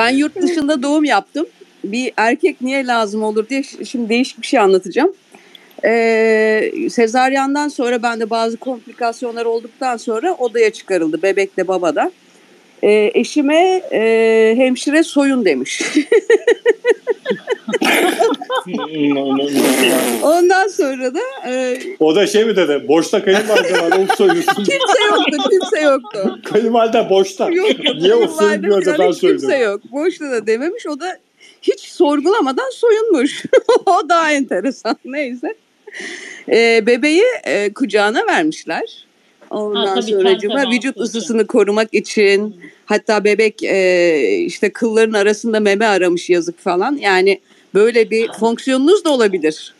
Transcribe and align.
Ben 0.00 0.10
yurt 0.10 0.42
dışında 0.42 0.82
doğum 0.82 1.04
yaptım. 1.04 1.46
Bir 1.84 2.12
erkek 2.16 2.60
niye 2.60 2.86
lazım 2.86 3.22
olur 3.22 3.48
diye 3.48 3.62
şimdi 3.62 4.08
değişik 4.08 4.42
bir 4.42 4.46
şey 4.46 4.60
anlatacağım. 4.60 5.12
Ee, 5.84 6.70
sezaryandan 6.90 7.68
sonra 7.68 8.02
bende 8.02 8.30
bazı 8.30 8.56
komplikasyonlar 8.56 9.46
olduktan 9.46 9.96
sonra 9.96 10.34
odaya 10.34 10.72
çıkarıldı 10.72 11.22
bebek 11.22 11.56
de. 11.56 11.68
Ee, 12.82 13.10
eşime 13.14 13.82
e, 13.92 14.54
hemşire 14.56 15.02
soyun 15.02 15.44
demiş. 15.44 15.82
Ondan 20.22 20.68
sonra 20.68 21.14
da 21.14 21.20
e, 21.48 21.78
O 22.00 22.14
da 22.14 22.26
şey 22.26 22.44
mi 22.44 22.56
dedi? 22.56 22.88
Boşta 22.88 23.24
kayınvalide 23.24 23.72
var. 23.72 23.92
O 23.98 24.16
soyuyorsun. 24.16 24.54
kimse 24.64 25.04
yoktu, 25.10 25.48
kimse 25.50 25.80
yoktu. 25.80 26.38
kayınvalide 26.44 27.10
boşta. 27.10 27.50
Yok, 27.50 27.68
Niye 27.94 28.14
o 28.14 28.36
kayınvalide 28.36 28.86
da 28.86 28.96
falan 28.96 28.98
ben 28.98 29.12
hiç 29.12 29.20
kimse 29.20 29.56
yok. 29.56 29.80
Boşta 29.92 30.30
da 30.30 30.46
dememiş. 30.46 30.86
O 30.86 31.00
da 31.00 31.18
hiç 31.62 31.80
sorgulamadan 31.80 32.70
soyunmuş. 32.70 33.44
o 33.86 34.08
daha 34.08 34.32
enteresan. 34.32 34.96
Neyse. 35.04 35.54
Ee, 36.48 36.86
bebeği 36.86 37.24
e, 37.44 37.72
kucağına 37.72 38.26
vermişler. 38.26 39.06
Ondan 39.50 39.86
Ha, 39.86 40.02
sonra 40.02 40.38
teması 40.38 40.70
vücut 40.70 40.96
ısısını 41.00 41.46
korumak 41.46 41.94
için 41.94 42.56
hatta 42.86 43.24
bebek 43.24 43.62
e, 43.62 44.42
işte 44.46 44.72
kılların 44.72 45.12
arasında 45.12 45.60
meme 45.60 45.86
aramış 45.86 46.30
yazık 46.30 46.58
falan. 46.58 46.96
Yani 46.96 47.40
böyle 47.74 48.10
bir 48.10 48.32
fonksiyonunuz 48.32 49.04
da 49.04 49.10
olabilir. 49.10 49.74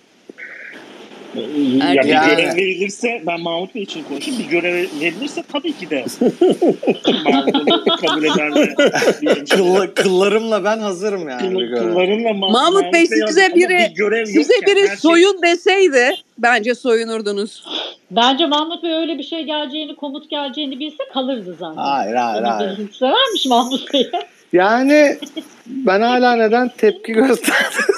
Ya 1.34 2.02
bir 2.02 2.08
Yani- 2.08 2.30
görev 2.36 2.56
verilirse 2.56 3.22
ben 3.26 3.40
Mahmut 3.40 3.74
Bey 3.74 3.82
için 3.82 4.04
konuşayım. 4.04 4.40
Bir 4.40 4.44
görev 4.44 4.74
verilirse 5.00 5.42
tabii 5.52 5.72
ki 5.72 5.90
de 5.90 6.04
Mahmut'u 7.24 7.96
kabul 8.06 8.24
ederler. 8.24 8.74
diye 9.20 9.46
düşünüyorum. 9.46 9.84
Kıll- 9.84 9.94
kıllarımla 9.94 10.64
ben 10.64 10.78
hazırım 10.78 11.28
yani. 11.28 11.42
Kıl- 11.42 11.68
görev. 11.68 11.78
Kıllarınla 11.80 12.28
Ma- 12.28 12.52
Mahmut 12.52 12.92
Bey, 12.92 13.06
size 13.06 13.46
biri- 13.46 13.90
bir 13.90 13.94
görev 13.94 14.26
Size 14.26 14.54
biri 14.66 14.86
şey- 14.86 14.96
soyun 14.96 15.42
deseydi 15.42 16.16
bence 16.38 16.74
soyunurdunuz. 16.74 17.64
Bence 18.10 18.46
Mahmut 18.46 18.82
Bey 18.82 18.92
öyle 18.94 19.18
bir 19.18 19.22
şey 19.22 19.42
geleceğini, 19.44 19.96
komut 19.96 20.30
geleceğini 20.30 20.78
bilse 20.80 21.04
kalırdı 21.14 21.56
zaten. 21.60 21.76
Hayır 21.76 22.14
hayır 22.14 22.42
Onu 22.42 22.48
hayır. 22.50 22.92
severmiş 22.98 23.46
Mahmut 23.46 23.92
Bey'e. 23.94 24.10
Yani 24.52 25.18
ben 25.66 26.00
hala 26.00 26.36
neden 26.36 26.68
tepki 26.78 27.12
gösterdim? 27.12 27.94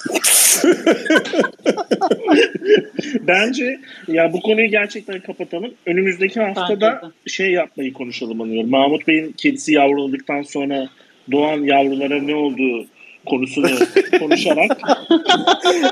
Bence 3.20 3.80
ya 4.08 4.32
bu 4.32 4.40
konuyu 4.40 4.68
gerçekten 4.68 5.20
kapatalım. 5.20 5.74
Önümüzdeki 5.86 6.40
haftada 6.40 7.12
şey 7.26 7.52
yapmayı 7.52 7.92
konuşalım 7.92 8.40
anıyorum. 8.40 8.70
Mahmut 8.70 9.08
Bey'in 9.08 9.32
kedisi 9.32 9.72
yavruladıktan 9.72 10.42
sonra 10.42 10.88
doğan 11.32 11.64
yavrulara 11.64 12.22
ne 12.22 12.34
olduğu 12.34 12.86
konusunu 13.26 13.68
konuşarak 14.18 14.78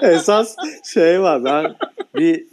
Esas 0.03 0.56
şey 0.95 1.20
var 1.20 1.45
ben 1.45 1.75
bir 2.14 2.45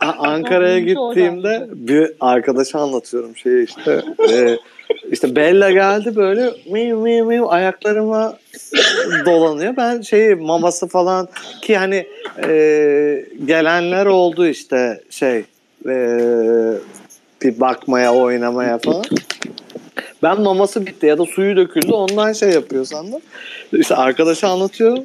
Ankara'ya 0.00 0.78
gittiğimde 0.78 1.66
bir 1.72 2.10
arkadaşa 2.20 2.78
anlatıyorum 2.78 3.36
şeyi 3.36 3.64
işte. 3.64 4.02
Ee, 4.32 4.56
işte 5.10 5.36
Bella 5.36 5.70
geldi 5.70 6.16
böyle 6.16 6.50
miu 6.70 6.96
miu 7.00 7.24
miu 7.24 7.50
ayaklarıma 7.50 8.36
dolanıyor. 9.26 9.76
Ben 9.76 10.00
şeyi 10.00 10.34
maması 10.34 10.88
falan 10.88 11.28
ki 11.62 11.76
hani 11.76 12.06
e, 12.48 13.24
gelenler 13.44 14.06
oldu 14.06 14.46
işte 14.46 15.00
şey 15.10 15.44
e, 15.88 15.94
bir 17.42 17.60
bakmaya 17.60 18.14
oynamaya 18.14 18.78
falan. 18.78 19.04
Ben 20.22 20.40
maması 20.40 20.86
bitti 20.86 21.06
ya 21.06 21.18
da 21.18 21.24
suyu 21.24 21.56
döküldü 21.56 21.92
ondan 21.92 22.32
şey 22.32 22.50
yapıyor 22.50 22.84
sandım. 22.84 23.20
İşte 23.72 23.94
arkadaşa 23.94 24.48
anlatıyorum. 24.48 25.04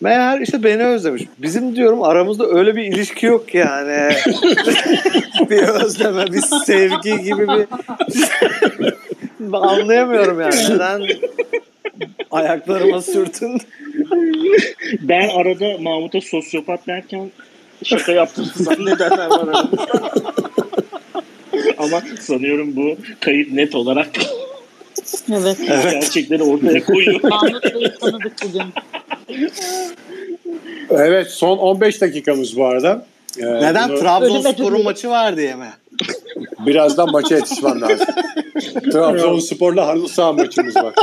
Meğer 0.00 0.40
işte 0.40 0.62
beni 0.62 0.84
özlemiş. 0.84 1.22
Bizim 1.38 1.76
diyorum 1.76 2.02
aramızda 2.02 2.46
öyle 2.46 2.76
bir 2.76 2.84
ilişki 2.84 3.26
yok 3.26 3.54
yani. 3.54 4.12
bir 5.50 5.62
özleme, 5.62 6.26
bir 6.26 6.42
sevgi 6.66 7.22
gibi 7.22 7.48
bir 7.48 7.66
anlayamıyorum 9.52 10.40
yani. 10.40 10.54
Neden 10.70 11.08
ayaklarıma 12.30 13.02
sürtün? 13.02 13.60
ben 15.00 15.28
arada 15.28 15.78
Mahmut'a 15.78 16.20
sosyopat 16.20 16.86
derken 16.86 17.30
şaka 17.84 18.12
yaptığını 18.12 18.46
zannedenler 18.54 19.26
var 19.26 19.48
aramızda. 19.48 20.12
Ama 21.78 22.02
sanıyorum 22.20 22.76
bu 22.76 22.96
kayıt 23.20 23.52
net 23.52 23.74
olarak 23.74 24.08
Evet. 25.32 25.58
gerçekleri 25.90 26.42
ortaya 26.42 26.84
koyuyor. 26.84 27.20
Mahmut 27.22 27.74
Bey'i 27.74 27.98
tanıdık 28.00 28.32
bugün. 28.44 28.62
Evet 30.90 31.30
son 31.30 31.58
15 31.58 32.00
dakikamız 32.00 32.56
bu 32.56 32.66
arada. 32.66 33.06
Ee, 33.38 33.44
Neden? 33.44 33.88
bunu 33.88 34.00
Trabzonspor'un 34.00 34.84
maçı 34.84 35.10
var 35.10 35.36
diye 35.36 35.54
mi? 35.54 35.68
Birazdan 36.66 37.10
maça 37.12 37.34
yetişmem 37.36 37.80
lazım. 37.80 38.06
Trabzonspor'la 38.92 39.86
halı 39.86 40.08
saha 40.08 40.32
maçımız 40.32 40.76
var. 40.76 40.94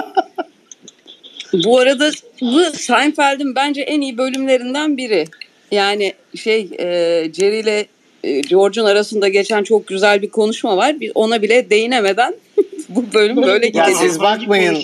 Bu 1.53 1.79
arada 1.79 2.09
bu 2.41 2.61
Seinfeld'in 2.77 3.55
bence 3.55 3.81
en 3.81 4.01
iyi 4.01 4.17
bölümlerinden 4.17 4.97
biri. 4.97 5.25
Yani 5.71 6.13
şey 6.35 6.59
e, 6.79 6.85
Jerry 7.33 7.59
ile 7.59 7.85
e, 8.23 8.39
George'un 8.41 8.85
arasında 8.85 9.27
geçen 9.27 9.63
çok 9.63 9.87
güzel 9.87 10.21
bir 10.21 10.29
konuşma 10.29 10.77
var. 10.77 10.99
Bir 10.99 11.11
ona 11.15 11.41
bile 11.41 11.69
değinemeden 11.69 12.35
bu 12.89 13.03
bölüm 13.13 13.43
böyle 13.43 13.67
gidecek. 13.67 13.95
siz 13.95 14.19
bakmayın. 14.19 14.77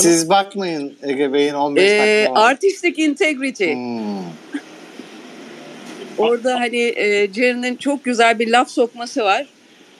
Siz 0.00 0.28
bakmayın 0.30 0.92
Ege 1.02 1.32
Bey'in 1.32 1.54
15 1.54 1.82
E, 1.82 1.98
dakika 1.98 2.40
var. 2.40 2.50
artistic 2.50 3.04
integrity. 3.04 3.72
Hmm. 3.72 4.24
Orada 6.18 6.60
hani 6.60 6.76
e, 6.96 7.32
Jerry'nin 7.32 7.76
çok 7.76 8.04
güzel 8.04 8.38
bir 8.38 8.48
laf 8.50 8.70
sokması 8.70 9.24
var. 9.24 9.46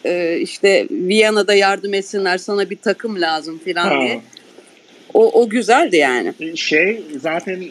E, 0.05 0.39
işte 0.39 0.87
Viyana'da 0.91 1.55
yardım 1.55 1.95
etsinler 1.95 2.39
sana 2.39 2.71
bir 2.71 2.77
takım 2.77 3.21
lazım 3.21 3.61
falan 3.65 3.89
Ha. 3.91 4.01
diye. 4.01 4.21
O, 5.15 5.43
o 5.43 5.49
güzeldi 5.49 5.97
yani. 5.97 6.33
şey 6.57 7.03
zaten 7.21 7.65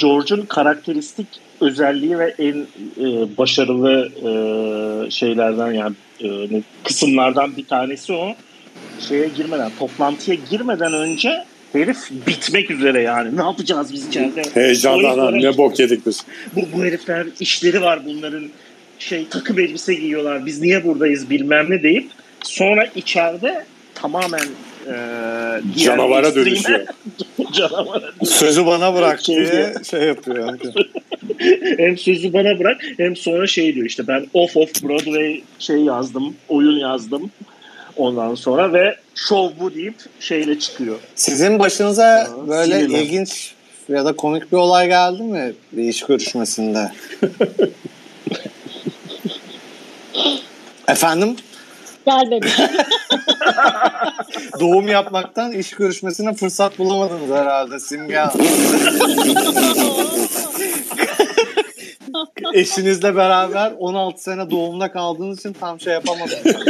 George'un 0.00 0.46
karakteristik 0.46 1.26
özelliği 1.60 2.18
ve 2.18 2.34
en 2.38 2.56
e, 3.00 3.36
başarılı 3.38 4.08
e, 4.18 5.10
şeylerden 5.10 5.72
yani 5.72 5.94
e, 6.22 6.62
kısımlardan 6.84 7.56
bir 7.56 7.64
tanesi 7.64 8.12
o. 8.12 8.34
Şeye 9.08 9.28
girmeden, 9.36 9.70
toplantıya 9.78 10.36
girmeden 10.50 10.92
önce 10.92 11.44
herif 11.72 12.10
bitmek 12.26 12.70
üzere 12.70 13.02
yani. 13.02 13.36
Ne 13.36 13.42
yapacağız 13.42 13.92
biz 13.92 14.08
içeride? 14.08 14.42
Heyecandan 14.54 15.42
ne 15.42 15.56
bok 15.56 15.80
yedik 15.80 16.06
biz. 16.06 16.24
bu, 16.56 16.60
bu 16.72 16.84
herifler 16.84 17.26
işleri 17.40 17.82
var 17.82 18.06
bunların 18.06 18.50
şey 18.98 19.28
takım 19.28 19.58
elbise 19.58 19.94
giyiyorlar 19.94 20.46
biz 20.46 20.60
niye 20.60 20.84
buradayız 20.84 21.30
bilmem 21.30 21.70
ne 21.70 21.82
deyip 21.82 22.10
sonra 22.42 22.86
içeride 22.94 23.64
tamamen 23.94 24.46
e, 24.86 24.94
Canavara 25.84 26.34
dönüşüyor. 26.34 26.86
canavara 27.52 28.10
Sözü 28.24 28.66
bana 28.66 28.94
bırak 28.94 29.20
Şey 29.20 29.36
diye 29.36 29.74
şey 29.90 30.00
yapıyor. 30.00 30.58
hem 31.78 31.98
sözü 31.98 32.32
bana 32.32 32.58
bırak 32.58 32.80
hem 32.96 33.16
sonra 33.16 33.46
şey 33.46 33.74
diyor 33.74 33.86
işte 33.86 34.06
ben 34.08 34.26
off 34.34 34.56
off 34.56 34.82
Broadway 34.82 35.42
şey 35.58 35.76
yazdım 35.76 36.34
oyun 36.48 36.78
yazdım 36.78 37.30
ondan 37.96 38.34
sonra 38.34 38.72
ve 38.72 38.96
show 39.14 39.60
bu 39.60 39.74
deyip 39.74 39.94
şeyle 40.20 40.58
çıkıyor. 40.58 40.96
Sizin 41.14 41.58
başınıza 41.58 42.04
Aa, 42.04 42.48
böyle 42.48 42.74
sinirlen. 42.74 43.00
ilginç 43.00 43.54
ya 43.88 44.04
da 44.04 44.16
komik 44.16 44.52
bir 44.52 44.56
olay 44.56 44.88
geldi 44.88 45.22
mi 45.22 45.52
bir 45.72 45.84
iş 45.84 46.02
görüşmesinde? 46.02 46.92
Efendim? 50.88 51.36
Gelmedi. 52.06 52.46
Doğum 54.60 54.88
yapmaktan 54.88 55.52
iş 55.52 55.70
görüşmesine 55.70 56.34
fırsat 56.34 56.78
bulamadınız 56.78 57.30
herhalde 57.30 57.80
Simge. 57.80 58.24
Eşinizle 62.54 63.16
beraber 63.16 63.72
16 63.78 64.22
sene 64.22 64.50
doğumda 64.50 64.92
kaldığınız 64.92 65.38
için 65.38 65.52
tam 65.52 65.80
şey 65.80 65.92
yapamadınız. 65.92 66.42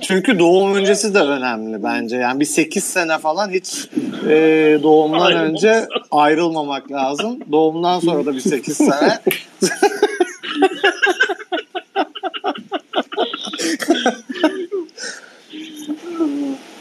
Çünkü 0.00 0.38
doğum 0.38 0.74
öncesi 0.74 1.14
de 1.14 1.18
önemli 1.18 1.82
bence. 1.82 2.16
Yani 2.16 2.40
bir 2.40 2.44
8 2.44 2.84
sene 2.84 3.18
falan 3.18 3.50
hiç 3.50 3.88
e, 4.28 4.78
doğumdan 4.82 5.20
Ayrılmamak 5.20 5.50
önce 5.50 5.88
ayrılmamak 6.10 6.92
lazım. 6.92 7.38
Doğumdan 7.52 8.00
sonra 8.00 8.26
da 8.26 8.34
bir 8.34 8.40
8 8.40 8.76
sene. 8.76 9.18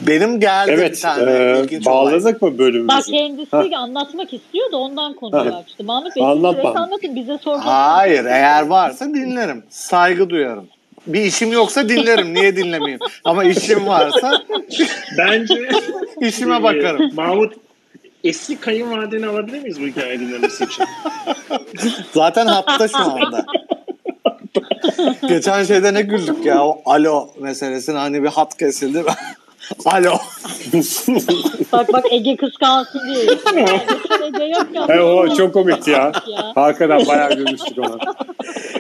Benim 0.02 0.40
geldi 0.40 0.72
bir 0.72 0.78
Evet 0.78 1.02
tane 1.02 1.32
e, 1.32 1.60
ilginç 1.64 1.88
olay. 1.88 1.96
bağladık 2.14 2.42
mı 2.42 2.52
Bak 2.52 2.58
bölümümüzü? 2.60 3.12
kendisi 3.12 3.76
anlatmak 3.78 4.34
istiyor 4.34 4.72
da 4.72 4.78
ondan 4.78 5.14
konuyu 5.14 5.54
Ha. 5.54 5.58
açtı. 5.58 5.84
Mahmut 5.84 6.16
Bey 6.16 6.24
Anlat 6.24 6.52
siz 6.56 6.64
direkt 6.64 6.76
bana. 6.76 6.84
anlatın 6.84 7.16
bize 7.16 7.38
sormak. 7.38 7.66
Hayır 7.66 8.26
eğer 8.26 8.66
varsa 8.68 9.06
dinlerim. 9.06 9.64
Saygı 9.70 10.30
duyarım. 10.30 10.68
Bir 11.08 11.22
işim 11.22 11.52
yoksa 11.52 11.90
dinlerim. 11.90 12.34
Niye 12.34 12.56
dinlemeyeyim? 12.56 13.00
Ama 13.24 13.44
işim 13.44 13.88
varsa 13.88 14.42
Bence 15.18 15.70
İşime 16.22 16.64
bakarım. 16.64 17.02
Ee, 17.02 17.10
Mahmut 17.14 17.54
eski 18.24 18.60
kayınvalideni 18.60 19.28
alabilir 19.28 19.62
miyiz 19.62 19.82
bu 19.82 19.86
hikayeyi 19.86 20.20
dinlemesi 20.20 20.64
için? 20.64 20.86
Zaten 22.14 22.46
hatta 22.48 22.88
şu 22.88 22.98
anda. 22.98 23.43
Geçen 25.28 25.64
şeyde 25.64 25.94
ne 25.94 26.02
güldük 26.02 26.46
ya 26.46 26.64
o 26.66 26.82
alo 26.86 27.30
meselesine 27.40 27.98
hani 27.98 28.24
bir 28.24 28.28
hat 28.28 28.58
kesildi. 28.58 29.04
alo. 29.86 30.14
Bak 31.72 31.94
bak 31.94 32.06
Ege 32.12 32.36
kıskansın 32.36 33.02
diye. 33.08 33.24
Ege 34.28 34.44
yok 34.46 34.68
ya. 34.90 35.04
O 35.06 35.36
çok 35.36 35.54
komikti 35.54 35.92
ya. 35.92 36.12
Ya. 36.28 36.52
Hakikaten 36.56 37.08
bayağı 37.08 37.36
gülmüştük 37.36 37.78
ona. 37.78 37.98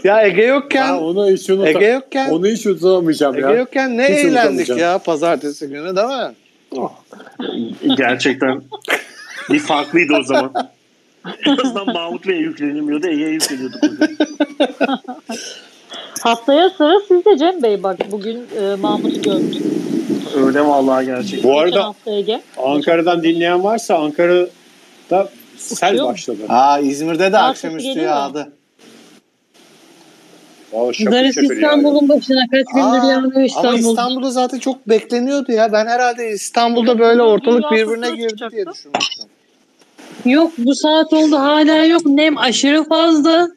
Ya 0.04 0.22
Ege 0.25 0.44
yokken 0.44 0.88
Ha, 0.88 1.00
onu 1.00 1.28
hiç 1.30 1.50
unutam- 1.50 1.68
Ege 1.68 1.86
yokken 1.86 2.30
Onu 2.30 2.48
hiç 2.48 2.66
unutamayacağım 2.66 3.36
Ege 3.36 3.46
ya. 3.46 3.52
yokken 3.54 3.98
ne 3.98 4.04
Hiç 4.04 4.10
eğlendik 4.10 4.31
unutamayacağım. 4.36 4.80
ya 4.80 4.98
pazartesi 4.98 5.68
günü 5.68 5.96
değil 5.96 6.08
mi? 6.08 6.34
Gerçekten 7.98 8.62
bir 9.50 9.60
farklıydı 9.60 10.14
o 10.20 10.24
zaman. 10.24 10.52
En 11.46 11.58
azından 11.58 11.86
Mahmut 11.94 12.28
Bey'e 12.28 12.40
yüklenilmiyordu. 12.40 13.08
Ege'ye 13.08 13.30
yükleniyorduk. 13.30 13.81
Haftaya 16.24 16.70
sıra 16.70 17.00
sizde 17.08 17.38
Cem 17.38 17.64
Bey 17.64 17.84
bak. 17.84 18.12
Bugün 18.12 18.48
e, 18.62 18.75
Mahmut'u 18.75 19.22
gördük. 19.22 19.62
Öyle 20.36 20.62
vallahi 20.62 21.06
gerçekten. 21.06 21.52
Bu 21.52 21.60
arada. 21.60 21.94
Ankara'dan 22.58 23.24
dinleyen 23.24 23.64
varsa 23.64 23.96
Ankara'da 23.96 25.30
sel 25.58 25.94
Uçuyor 25.94 26.08
başladı. 26.08 26.38
Ha 26.48 26.80
İzmir'de 26.80 27.31
de 27.31 27.38
Aa, 27.38 27.48
akşamüstü 27.48 28.00
yağdı. 28.00 28.38
Yani. 31.04 31.28
İstanbul'un 31.28 32.10
başına 32.10 32.42
kaç 32.52 32.66
gündür 32.75 33.08
Aa, 33.08 33.12
yağmıyor 33.12 33.36
Ama 33.36 33.44
İstanbul. 33.44 33.90
İstanbul'da 33.90 34.31
zaten 34.31 34.60
çok 34.60 34.90
bekleniyordu 34.90 35.52
ya. 35.52 35.74
Ben 35.74 35.88
herhalde 35.88 36.30
İstanbul'da 36.30 37.00
böyle 37.00 37.22
ortalık 37.22 37.72
birbirine 37.72 38.12
girdi 38.12 38.48
diye 38.52 38.66
düşünmüştüm. 38.66 39.30
Yok 40.25 40.52
bu 40.58 40.75
saat 40.75 41.14
oldu 41.14 41.36
hala 41.36 41.86
yok. 41.86 42.06
Nem 42.06 42.38
aşırı 42.38 42.84
fazla. 42.84 43.50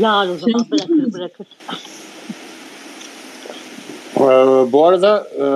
Yağar 0.00 0.28
o 0.28 0.38
zaman 0.38 0.66
bırakır 0.70 1.12
bırakır. 1.12 1.46
Ee, 4.16 4.72
bu 4.72 4.86
arada 4.86 5.26
e, 5.38 5.46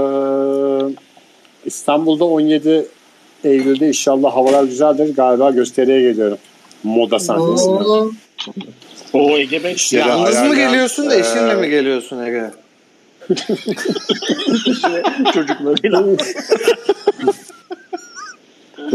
İstanbul'da 1.65 2.25
17 2.25 2.87
Eylül'de 3.45 3.89
inşallah 3.89 4.35
havalar 4.35 4.65
güzeldir. 4.65 5.15
Galiba 5.15 5.51
gösteriye 5.51 6.01
geliyorum. 6.01 6.39
Moda 6.83 7.19
sahnesinde. 7.19 7.71
Oo. 7.71 8.11
O 9.13 9.39
Ege 9.39 9.65
Bey 9.65 9.77
Yalnız 9.93 10.43
mı 10.43 10.57
geliyorsun 10.57 11.11
da 11.11 11.15
e, 11.15 11.21
eşinle 11.21 11.55
mi 11.55 11.71
geliyorsun 11.71 12.25
Ege? 12.25 12.51
çocuklarıyla. 15.35 16.05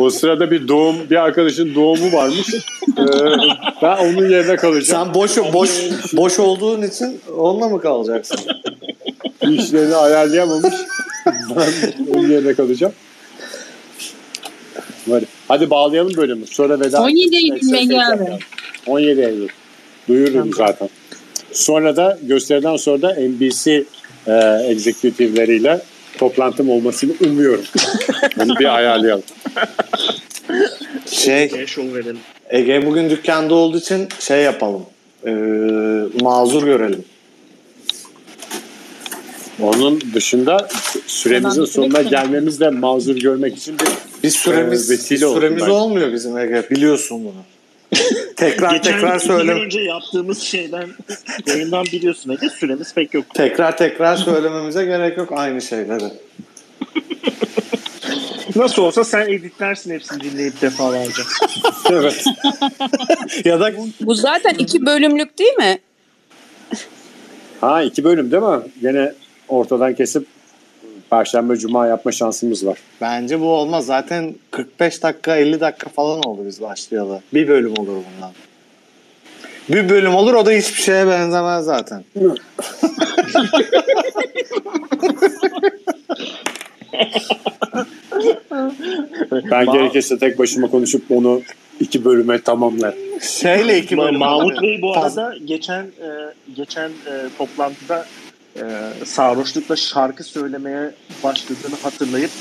O 0.02 0.10
sırada 0.10 0.52
bir 0.52 0.68
doğum, 0.68 0.96
bir 1.10 1.16
arkadaşın 1.16 1.76
doğumu 1.76 2.12
varmış. 2.14 2.54
Ee, 2.98 3.04
ben 3.82 3.98
onun 3.98 4.30
yerine 4.30 4.56
kalacağım. 4.56 5.06
Sen 5.06 5.14
boş 5.14 5.38
boş 5.54 5.70
boş 6.14 6.40
olduğun 6.40 6.82
için 6.82 7.22
onunla 7.38 7.70
mı 7.70 7.82
kalacaksın? 7.82 8.40
İşlerini 9.50 9.96
ayarlayamamış. 9.96 10.74
Ben 11.26 11.94
onun 12.14 12.30
yerine 12.30 12.54
kalacağım. 12.54 12.94
Hadi, 15.10 15.26
hadi 15.48 15.70
bağlayalım 15.70 16.18
bölümü. 16.18 16.48
Sonra 16.48 16.80
veda. 16.80 17.02
17 17.02 17.36
Eylül 17.36 17.60
tekrar 17.60 18.14
abi. 18.14 18.26
geldi. 18.26 18.40
17 18.88 19.22
Eylül. 19.22 19.50
Duyururum 20.08 20.54
zaten. 20.54 20.90
Sonra 21.52 21.96
da 21.96 22.20
gösteriden 22.22 22.76
sonra 22.76 23.02
da 23.02 23.16
NBC 23.20 23.84
e, 24.28 24.34
executive'leriyle 24.68 25.82
toplantım 26.22 26.70
olmasını 26.70 27.12
umuyorum. 27.26 27.64
Onu 28.40 28.60
bir 28.60 28.76
ayarlayalım. 28.76 29.24
Şey. 31.12 31.52
Ege 32.50 32.86
bugün 32.86 33.10
dükkanda 33.10 33.56
olduğu 33.56 33.78
için 33.78 34.08
şey 34.20 34.44
yapalım. 34.44 34.86
Ee, 35.26 35.32
mazur 36.22 36.64
görelim. 36.64 37.04
Onun 39.62 40.02
dışında 40.14 40.68
süremizin 41.08 41.66
sonuna 41.66 42.02
gelmemiz 42.02 42.60
de 42.60 42.70
mazur 42.70 43.16
görmek 43.16 43.58
için 43.58 43.80
bir 43.80 43.86
Biz 44.24 44.36
süremiz 44.36 45.12
biz 45.12 45.24
oldu 45.24 45.40
süremiz 45.40 45.70
olmuyor 45.70 46.14
bizim 46.14 46.38
Ege. 46.38 46.68
Biliyorsun 46.72 47.24
bunu. 47.24 47.61
Tekrar 48.42 48.72
Geçen 48.72 48.94
tekrar 48.94 49.20
söyle. 49.20 49.52
önce 49.52 49.82
yaptığımız 49.82 50.42
şeyden 50.42 50.90
yayından 51.46 51.86
biliyorsun 51.86 52.30
Ege 52.30 52.50
süremiz 52.50 52.94
pek 52.94 53.14
yok. 53.14 53.26
Tekrar 53.34 53.78
tekrar 53.78 54.16
söylememize 54.16 54.86
gerek 54.86 55.18
yok 55.18 55.30
aynı 55.32 55.62
şeyleri. 55.62 56.04
Nasıl 58.56 58.82
olsa 58.82 59.04
sen 59.04 59.22
editlersin 59.22 59.92
hepsini 59.92 60.24
dinleyip 60.24 60.62
defalarca. 60.62 61.24
evet. 61.92 62.26
ya 63.46 63.60
da 63.60 63.72
Bu 64.02 64.16
zaten 64.16 64.54
iki 64.54 64.86
bölümlük 64.86 65.40
değil 65.40 65.54
mi? 65.54 65.80
Ha 67.62 67.84
iki 67.84 68.04
bölüm 68.04 68.32
değil 68.32 68.44
mi? 68.44 68.60
Gene 68.82 69.14
ortadan 69.48 69.96
kesip 69.96 70.28
Perşembe 71.16 71.56
Cuma 71.58 71.88
yapma 71.88 72.12
şansımız 72.12 72.66
var. 72.66 72.78
bence 73.02 73.40
bu 73.40 73.46
olmaz. 73.46 73.86
Zaten 73.86 74.36
45 74.52 75.04
dakika 75.04 75.36
50 75.36 75.60
dakika 75.60 75.90
falan 75.90 76.24
oldu 76.24 76.42
biz 76.48 76.62
başlayalı. 76.62 77.22
Bir 77.34 77.48
bölüm 77.48 77.72
olur 77.80 77.88
bundan. 77.88 78.32
Bir 79.70 79.90
bölüm 79.90 80.16
olur 80.16 80.34
o 80.34 80.46
da 80.46 80.52
hiçbir 80.52 80.82
şeye 80.82 81.08
benzemez 81.08 81.66
zaten. 81.66 82.04
Ben 89.52 89.66
gerekirse 89.72 90.18
tek 90.20 90.40
başıma 90.40 90.68
konuşup 90.72 91.04
onu 91.12 91.42
iki 91.80 92.06
bölüme 92.06 92.42
tamamlar. 92.42 92.94
Şeyle 93.22 93.78
iki 93.80 93.96
Ma- 93.96 94.06
bölüm. 94.06 94.20
Mahmut 94.20 94.58
abi. 94.58 94.68
Bey 94.68 94.82
bu 94.82 94.98
arada 94.98 95.34
geçen 95.46 95.82
e, 95.84 96.10
geçen 96.56 96.90
e, 96.90 97.14
toplantıda 97.38 98.06
e, 98.56 98.64
sarhoşlukla 99.06 99.76
şarkı 99.76 100.24
söylemeye 100.24 100.92
başladığını 101.24 101.76
hatırlayıp 101.84 102.32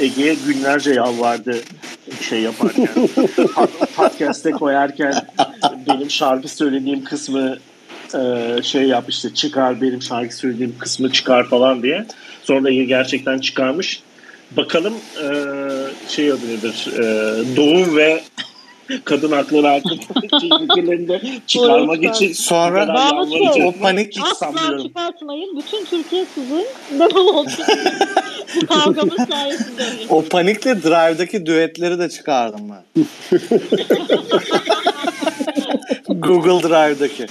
Ege'ye 0.00 0.36
günlerce 0.46 0.90
yalvardı 0.90 1.56
şey 2.28 2.40
yaparken. 2.40 2.86
pod- 3.36 3.86
podcast'e 3.96 4.50
koyarken 4.50 5.14
benim 5.88 6.10
şarkı 6.10 6.48
söylediğim 6.48 7.04
kısmı 7.04 7.58
e, 8.14 8.62
şey 8.62 8.82
yap 8.82 9.04
işte 9.08 9.34
çıkar 9.34 9.80
benim 9.80 10.02
şarkı 10.02 10.36
söylediğim 10.36 10.74
kısmı 10.78 11.12
çıkar 11.12 11.48
falan 11.48 11.82
diye. 11.82 12.06
Sonra 12.42 12.70
Ege 12.70 12.84
gerçekten 12.84 13.38
çıkarmış. 13.38 14.02
Bakalım 14.50 14.94
e, 15.22 15.28
şey 16.08 16.32
adı 16.32 16.48
nedir? 16.48 16.86
E, 16.98 17.02
doğum 17.56 17.96
ve 17.96 18.22
kadın 19.04 19.32
hakları 19.32 19.66
hakkındaki 19.66 20.48
fikirlerini 20.58 21.08
de 21.08 21.20
çıkarmak 21.46 22.04
için 22.04 22.32
Sonra- 22.32 22.86
Mahmut 22.86 23.32
o 23.64 23.72
panik 23.72 24.12
hiç 24.16 24.22
Asla 24.22 24.34
sanmıyorum. 24.34 24.86
çıkartmayın. 24.88 25.56
Bütün 25.58 25.84
Türkiye 25.84 26.26
sizin 26.34 26.66
defol 27.00 27.26
olsun. 27.26 27.64
Bu 28.62 28.66
kavgamız 28.74 29.28
sayesinde. 29.30 29.82
O 30.08 30.24
panikle 30.24 30.82
Drive'daki 30.82 31.46
düetleri 31.46 31.98
de 31.98 32.08
çıkardım 32.08 32.60
ben. 32.70 33.04
Google 36.08 36.68
Drive'daki. 36.68 37.26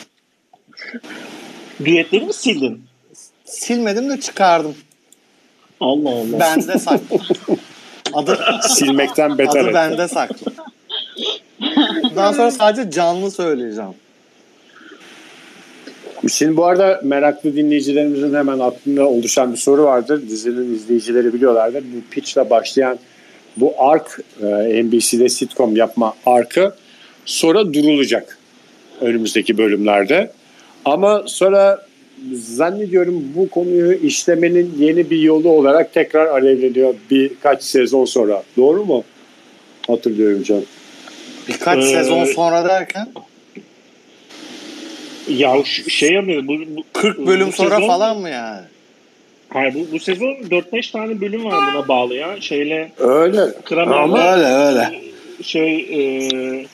Düetleri 1.85 2.25
mi 2.25 2.33
sildin? 2.33 2.81
Silmedim 3.45 4.09
de 4.09 4.19
çıkardım. 4.19 4.75
Allah 5.79 6.09
Allah. 6.09 6.39
Bende 6.39 6.79
saklı. 6.79 7.17
Adı, 8.13 8.39
Silmekten 8.69 9.37
beter. 9.37 9.59
adı 9.61 9.69
et. 9.69 9.73
bende 9.73 10.07
saklı. 10.07 10.51
Bundan 12.03 12.31
sonra 12.31 12.51
sadece 12.51 12.91
canlı 12.91 13.31
söyleyeceğim. 13.31 13.93
Şimdi 16.29 16.57
bu 16.57 16.65
arada 16.65 17.01
meraklı 17.03 17.55
dinleyicilerimizin 17.55 18.33
hemen 18.33 18.59
aklında 18.59 19.07
oluşan 19.07 19.53
bir 19.53 19.57
soru 19.57 19.83
vardır. 19.83 20.29
Dizinin 20.29 20.75
izleyicileri 20.75 21.33
biliyorlardır. 21.33 21.83
Bu 21.83 22.11
pitch'le 22.11 22.49
başlayan 22.49 22.99
bu 23.57 23.73
ark 23.77 24.19
e, 24.41 24.83
NBC'de 24.83 25.29
sitcom 25.29 25.75
yapma 25.75 26.13
arkı 26.25 26.73
sonra 27.25 27.73
durulacak 27.73 28.37
önümüzdeki 29.01 29.57
bölümlerde. 29.57 30.31
Ama 30.85 31.23
sonra 31.25 31.85
zannediyorum 32.33 33.23
bu 33.35 33.49
konuyu 33.49 33.93
işlemenin 33.93 34.75
yeni 34.79 35.09
bir 35.09 35.19
yolu 35.19 35.49
olarak 35.49 35.93
tekrar 35.93 36.25
alevleniyor 36.25 36.93
birkaç 37.11 37.63
sezon 37.63 38.05
sonra. 38.05 38.43
Doğru 38.57 38.85
mu? 38.85 39.03
Hatırlıyorum 39.87 40.43
canım. 40.43 40.65
Birkaç 41.47 41.77
Ee, 41.83 41.87
sezon 41.87 42.25
sonra 42.25 42.69
derken 42.69 43.07
Ya 45.27 45.53
şu- 45.65 45.89
şey 45.89 46.13
yapıyor. 46.13 46.47
Bu, 46.47 46.53
bu, 46.77 46.83
40 46.93 47.27
bölüm 47.27 47.47
bu 47.47 47.51
sonra 47.51 47.75
sezon- 47.75 47.87
falan 47.87 48.17
mı 48.17 48.29
yani? 48.29 48.61
Hayır 49.49 49.73
bu, 49.73 49.87
bu 49.91 49.99
sezon 49.99 50.27
4-5 50.49 50.91
tane 50.91 51.21
bölüm 51.21 51.45
var 51.45 51.59
buna 51.73 51.87
bağlı 51.87 52.15
ya. 52.15 52.41
Şeyle 52.41 52.91
Öyle. 52.97 53.41
Kramer'la 53.65 53.99
Ama 54.03 54.33
Öyle 54.33 54.45
öyle. 54.45 55.01
şey 55.43 55.75
e, 55.75 56.65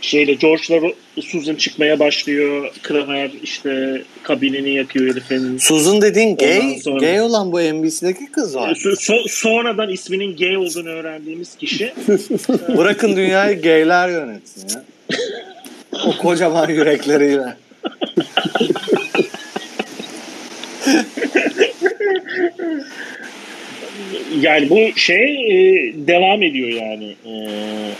şeyle 0.00 0.34
George'la 0.34 0.92
Susan 1.20 1.54
çıkmaya 1.54 1.98
başlıyor. 1.98 2.70
Kramer 2.82 3.30
işte 3.42 4.02
kabinini 4.22 4.70
yakıyor 4.74 5.10
herifin. 5.10 5.58
Susan 5.58 6.02
dediğin 6.02 6.36
gay, 6.36 6.80
sonra- 6.84 6.98
gay 7.00 7.20
olan 7.20 7.52
bu 7.52 7.60
NBC'deki 7.60 8.32
kız 8.32 8.56
var. 8.56 8.70
So- 8.74 8.96
so- 9.12 9.28
sonradan 9.28 9.88
isminin 9.90 10.36
gay 10.36 10.56
olduğunu 10.56 10.88
öğrendiğimiz 10.88 11.56
kişi 11.56 11.92
Bırakın 12.76 13.16
dünyayı 13.16 13.62
gayler 13.62 14.08
yönetsin 14.08 14.68
ya. 14.74 14.84
O 16.06 16.16
kocaman 16.18 16.68
yürekleriyle. 16.68 17.56
yani 24.40 24.70
bu 24.70 24.98
şey 24.98 25.24
e, 25.50 25.92
devam 26.06 26.42
ediyor 26.42 26.68
yani. 26.68 27.14
E, 27.24 27.30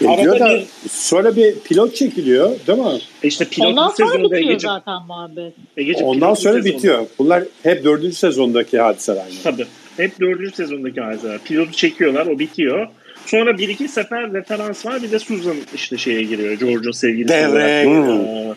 Ediyor 0.04 0.36
arada 0.36 0.40
da 0.40 0.54
bir, 0.54 0.64
sonra 0.90 1.36
bir 1.36 1.54
pilot 1.54 1.94
çekiliyor 1.94 2.50
değil 2.66 2.78
mi? 2.78 2.98
işte 3.22 3.44
pilot 3.44 3.68
Ondan 3.68 3.88
sonra 3.88 4.14
bitiyor 4.14 4.32
Egeciğim, 4.38 4.60
zaten 4.60 5.02
muhabbet. 5.08 5.52
Egeciğim, 5.76 6.06
Ondan 6.08 6.34
sonra 6.34 6.54
sezonunda- 6.58 6.64
bitiyor. 6.76 7.06
Bunlar 7.18 7.42
hep 7.62 7.84
dördüncü 7.84 8.16
sezondaki 8.16 8.78
hadiseler. 8.78 9.16
Yani. 9.20 9.42
Tabii. 9.44 9.66
Hep 9.96 10.20
dördüncü 10.20 10.56
sezondaki 10.56 11.00
hadiseler. 11.00 11.38
Pilotu 11.38 11.72
çekiyorlar 11.72 12.26
o 12.26 12.38
bitiyor. 12.38 12.86
Sonra 13.26 13.58
bir 13.58 13.68
iki 13.68 13.88
sefer 13.88 14.32
referans 14.32 14.86
var 14.86 15.02
bir 15.02 15.10
de 15.10 15.18
Susan 15.18 15.56
işte 15.74 15.96
şeye 15.98 16.22
giriyor. 16.22 16.52
George'un 16.52 16.92
sevgilisi 16.92 17.28
Devreye 17.34 17.48
olarak, 17.48 17.84
giriyor. 17.84 18.52
e, 18.52 18.56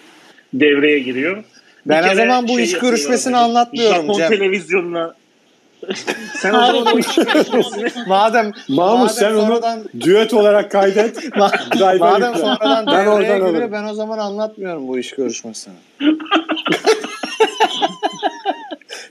devreye 0.53 0.99
giriyor. 0.99 1.37
Bir 1.37 1.89
Ben 1.89 2.01
o 2.01 2.05
kere 2.05 2.15
zaman 2.15 2.47
bu 2.47 2.55
şey 2.55 2.63
iş 2.63 2.73
görüşmesini 2.79 3.35
hani 3.35 3.45
anlatmıyorum 3.45 3.95
Japon 4.01 4.17
Cem. 4.17 4.29
televizyonuna 4.29 5.15
sen 6.33 6.53
o 6.53 6.65
zaman 6.65 6.85
o 6.87 6.99
Madem 8.07 8.51
Mahmut 8.67 9.01
madem 9.01 9.09
sen 9.09 9.33
onu 9.33 9.41
sonradan, 9.41 9.83
düet 9.99 10.33
olarak 10.33 10.71
kaydet. 10.71 11.35
Madem 11.99 12.35
sonradan 12.35 12.87
Ben 12.87 13.05
oradan 13.05 13.21
giriyor 13.21 13.47
alırım. 13.47 13.71
ben 13.71 13.83
o 13.83 13.93
zaman 13.93 14.17
anlatmıyorum 14.17 14.87
bu 14.87 14.99
iş 14.99 15.11
görüşmesini. 15.11 15.73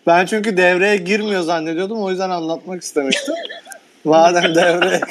ben 0.07 0.27
çünkü 0.27 0.57
devreye 0.57 0.97
girmiyor 0.97 1.43
zannediyordum 1.43 2.03
o 2.03 2.11
yüzden 2.11 2.31
anlatmak 2.31 2.83
istemiştim. 2.83 3.35
Madem 4.05 4.55
devreye 4.55 5.01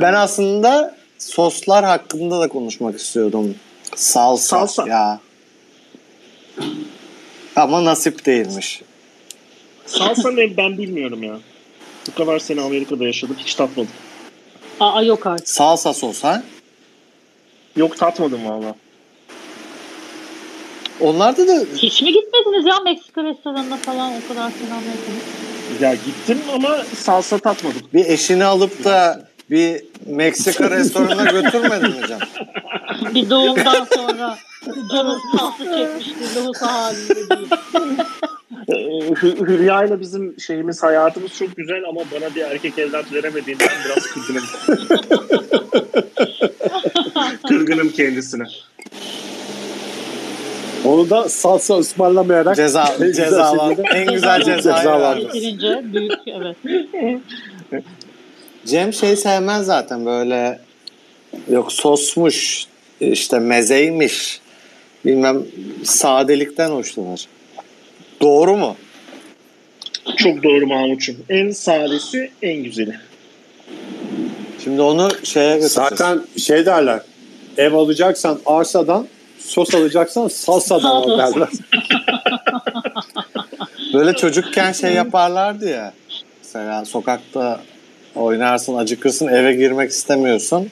Ben 0.00 0.14
aslında 0.14 0.94
soslar 1.18 1.84
hakkında 1.84 2.40
da 2.40 2.48
konuşmak 2.48 3.00
istiyordum. 3.00 3.54
Salsa, 3.96 4.66
Salsa. 4.66 4.88
ya. 4.88 5.20
Ama 7.56 7.84
nasip 7.84 8.26
değilmiş. 8.26 8.82
salsa 9.86 10.30
ne 10.30 10.56
ben 10.56 10.78
bilmiyorum 10.78 11.22
ya. 11.22 11.36
Bu 12.08 12.14
kadar 12.14 12.38
sene 12.38 12.60
Amerika'da 12.60 13.04
yaşadık 13.06 13.36
hiç 13.38 13.54
tatmadım. 13.54 13.90
Aa 14.80 15.02
yok 15.02 15.26
artık. 15.26 15.48
Salsa 15.48 15.94
sos 15.94 16.24
ha? 16.24 16.42
Yok 17.76 17.98
tatmadım 17.98 18.44
valla. 18.44 18.74
Onlarda 21.00 21.48
da 21.48 21.64
Hiç 21.76 22.02
mi 22.02 22.12
gitmediniz 22.12 22.66
ya 22.66 22.80
Meksika 22.84 23.24
restoranına 23.24 23.76
falan 23.76 24.12
o 24.12 24.28
kadar 24.28 24.50
selam 24.50 24.78
verdiniz? 24.78 25.80
Ya 25.80 25.94
gittim 25.94 26.38
ama 26.54 26.84
salsa 26.96 27.38
tatmadım. 27.38 27.82
bir 27.94 28.04
eşini 28.04 28.44
alıp 28.44 28.84
da 28.84 29.28
bir 29.50 29.82
Meksika 30.06 30.70
restoranına 30.70 31.30
götürmedin 31.30 31.90
mi 32.00 32.08
canım? 32.08 32.28
Bir 33.14 33.30
doğumdan 33.30 33.86
sonra 33.94 34.38
canı 34.92 35.18
tatlı 35.38 35.64
çekmişti 35.64 36.14
lohusa 36.36 36.72
halinde 36.72 37.14
değil. 37.30 37.48
Ee, 38.68 38.72
Hü- 39.12 39.46
Hülya 39.46 39.84
ile 39.84 40.00
bizim 40.00 40.40
şeyimiz 40.40 40.82
hayatımız 40.82 41.32
çok 41.38 41.56
güzel 41.56 41.84
ama 41.88 42.00
bana 42.14 42.34
bir 42.34 42.40
erkek 42.42 42.78
evlat 42.78 43.12
veremediğinden 43.12 43.68
biraz 43.84 44.06
kırgınım. 44.06 44.44
kırgınım 47.48 47.88
kendisine. 47.88 48.44
Onu 50.84 51.10
da 51.10 51.28
salsa 51.28 51.78
ısmarlamayarak 51.78 52.56
Ceza, 52.56 52.84
en 53.00 53.12
şekilde- 53.12 53.82
en 53.94 54.12
güzel 54.14 54.42
cezayı 54.42 54.76
Ceza 54.76 55.00
var. 55.00 55.16
verdi. 55.16 55.28
Bitirince 55.34 55.80
büyük 55.92 56.12
evet. 56.26 56.56
Cem 58.66 58.92
şey 58.92 59.16
sevmez 59.16 59.66
zaten 59.66 60.06
böyle 60.06 60.60
yok 61.50 61.72
sosmuş 61.72 62.66
işte 63.00 63.38
mezeymiş 63.38 64.40
bilmem 65.04 65.42
sadelikten 65.84 66.70
hoşlanır. 66.70 67.28
Doğru 68.20 68.56
mu? 68.56 68.76
Çok 70.16 70.42
doğru 70.42 70.66
Mahmut'cum. 70.66 71.16
En 71.28 71.50
sadesi 71.50 72.30
en 72.42 72.62
güzeli. 72.62 72.94
Şimdi 74.64 74.82
onu 74.82 75.10
şeye 75.22 75.46
götüreceğiz. 75.46 75.72
Zaten 75.72 76.20
şey 76.38 76.66
derler. 76.66 77.00
Ev 77.56 77.72
alacaksan 77.72 78.38
arsadan, 78.46 79.06
sos 79.38 79.74
alacaksan 79.74 80.28
salsadan 80.28 80.90
al 80.90 81.18
derler. 81.18 81.48
Böyle 83.94 84.12
çocukken 84.12 84.72
şey 84.72 84.92
yaparlardı 84.92 85.68
ya. 85.68 85.92
Mesela 86.42 86.84
sokakta 86.84 87.60
oynarsın, 88.14 88.76
acıkırsın, 88.76 89.28
eve 89.28 89.54
girmek 89.54 89.90
istemiyorsun. 89.90 90.70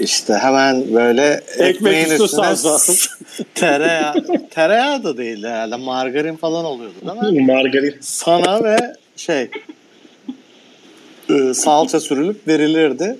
İşte 0.00 0.34
hemen 0.34 0.94
böyle 0.94 1.42
Ekmek 1.52 1.76
ekmeğin 1.76 2.10
üstü 2.10 2.24
üstüne 2.24 2.56
tereyağı, 3.54 4.14
tereyağı 4.50 5.04
da 5.04 5.16
değil 5.16 5.44
herhalde 5.44 5.76
margarin 5.76 6.36
falan 6.36 6.64
oluyordu 6.64 6.94
değil 7.22 7.32
mi? 7.32 7.46
Margarin. 7.46 7.96
Sana 8.00 8.64
ve 8.64 8.76
şey 9.16 9.50
e, 11.30 11.54
salça 11.54 12.00
sürülüp 12.00 12.48
verilirdi. 12.48 13.18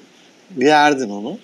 Yerdin 0.59 1.11
onu. 1.11 1.39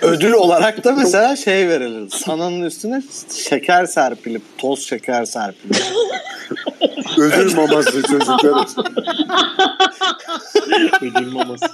Ödül 0.00 0.32
olarak 0.32 0.84
da 0.84 0.92
mesela 0.92 1.36
şey 1.36 1.68
verilirdi. 1.68 2.16
Sananın 2.16 2.62
üstüne 2.62 3.02
şeker 3.48 3.86
serpilip, 3.86 4.42
toz 4.58 4.86
şeker 4.86 5.24
serpilip. 5.24 5.82
Ödül 7.18 7.54
maması 7.54 8.02
çocuklar. 8.02 8.66
Ödül 11.02 11.32
maması. 11.32 11.66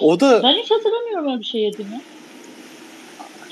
O 0.00 0.20
da 0.20 0.42
Ben 0.42 0.52
hiç 0.52 0.70
hatırlamıyorum 0.70 1.28
öyle 1.28 1.40
bir 1.40 1.44
şey 1.44 1.60
yediğimi. 1.60 2.00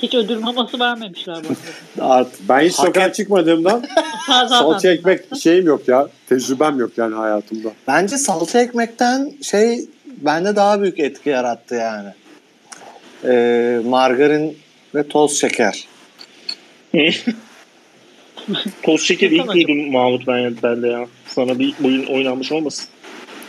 Hiç 0.03 0.15
ödül 0.15 0.39
maması 0.39 0.81
vermemişler 0.81 1.37
bana. 1.45 2.11
artık 2.15 2.49
Ben 2.49 2.61
hiç 2.61 2.79
Hak 2.79 2.87
sokağa 2.87 3.13
çıkmadığımdan 3.13 3.85
salça 4.27 4.91
ekmek 4.91 5.37
şeyim 5.43 5.67
yok 5.67 5.89
ya. 5.89 6.09
Tecrübem 6.29 6.79
yok 6.79 6.91
yani 6.97 7.15
hayatımda. 7.15 7.69
Bence 7.89 8.19
salça 8.19 8.61
ekmekten 8.61 9.33
şey 9.43 9.81
bende 10.07 10.57
daha 10.57 10.83
büyük 10.83 10.99
etki 10.99 11.31
yarattı 11.31 11.75
yani. 11.75 12.09
Ee, 13.25 13.81
margarin 13.85 14.59
ve 14.95 15.09
toz 15.09 15.41
şeker. 15.41 15.85
Toz 18.83 19.03
şeker 19.03 19.31
ilk 19.31 19.53
duydum 19.53 19.93
Mahmut 19.93 20.27
ben, 20.27 20.57
ben 20.63 20.83
de 20.83 20.89
ya. 20.89 21.07
Sana 21.27 21.59
bir 21.59 21.75
oyun 21.85 22.07
oynanmış 22.07 22.53
olmasın? 22.53 22.89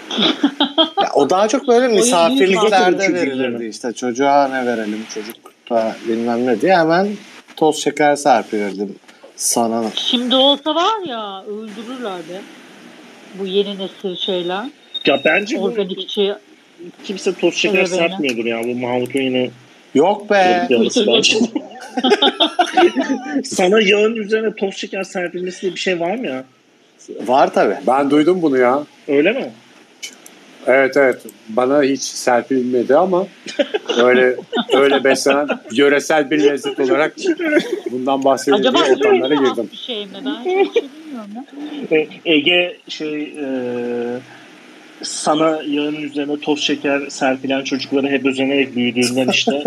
O 1.21 1.29
daha 1.29 1.47
çok 1.47 1.67
böyle 1.67 1.87
misafirliklerde 1.87 3.13
verilirdi 3.13 3.65
işte. 3.65 3.93
Çocuğa 3.93 4.47
ne 4.47 4.65
verelim 4.65 5.05
çocuk 5.13 5.35
da 5.69 5.95
bilmem 6.07 6.47
ne 6.47 6.61
diye 6.61 6.77
hemen 6.77 7.07
toz 7.55 7.83
şeker 7.83 8.15
serpilirdim 8.15 8.95
sana. 9.35 9.83
Şimdi 9.95 10.35
olsa 10.35 10.75
var 10.75 11.07
ya 11.07 11.43
öldürürler 11.43 12.17
be. 12.17 12.41
Bu 13.39 13.45
yeni 13.45 13.79
nesil 13.79 14.15
şeyler. 14.15 14.65
Ya 15.05 15.21
bence 15.25 15.59
bu 15.59 15.63
Organikçi. 15.63 16.33
kimse 17.03 17.33
toz 17.33 17.53
şeker 17.53 17.85
serpmiyordur 17.85 18.45
ya. 18.45 18.63
Bu 18.63 18.75
Mahmut'un 18.75 19.21
yine 19.21 19.49
Yok 19.93 20.29
be. 20.29 20.67
Sana 23.43 23.81
yağın 23.81 24.15
üzerine 24.15 24.55
toz 24.55 24.75
şeker 24.75 25.03
serpilmesi 25.03 25.61
diye 25.61 25.73
bir 25.73 25.79
şey 25.79 25.99
var 25.99 26.15
mı 26.15 26.27
ya? 26.27 26.43
Var 27.27 27.53
tabi. 27.53 27.75
Ben 27.87 28.09
duydum 28.09 28.41
bunu 28.41 28.57
ya. 28.57 28.83
Öyle 29.07 29.31
mi? 29.31 29.51
Evet 30.67 30.97
evet. 30.97 31.21
Bana 31.49 31.83
hiç 31.83 32.01
serpilmedi 32.01 32.95
ama 32.97 33.27
öyle 33.97 34.35
öyle 34.73 35.03
beslenen 35.03 35.47
yöresel 35.71 36.31
bir 36.31 36.43
lezzet 36.43 36.79
olarak 36.79 37.15
bundan 37.91 38.23
bahsedildiği 38.23 38.69
Acaba 38.69 38.79
ortamlara 38.93 39.23
öyle 39.23 39.35
girdim. 39.49 39.69
bir 39.71 39.77
şey 39.77 40.05
mi? 40.05 40.11
Ben 40.25 40.43
şey 40.43 40.53
bilmiyorum 40.55 41.31
ya. 41.91 41.97
E, 41.97 42.07
Ege 42.25 42.77
şey 42.87 43.21
e, 43.23 43.45
sana 45.03 45.49
yağın 45.67 45.95
üzerine 45.95 46.39
toz 46.39 46.59
şeker 46.61 47.01
serpilen 47.09 47.63
çocukları 47.63 48.07
hep 48.07 48.25
özenerek 48.25 48.75
büyüdüğünden 48.75 49.27
işte 49.27 49.63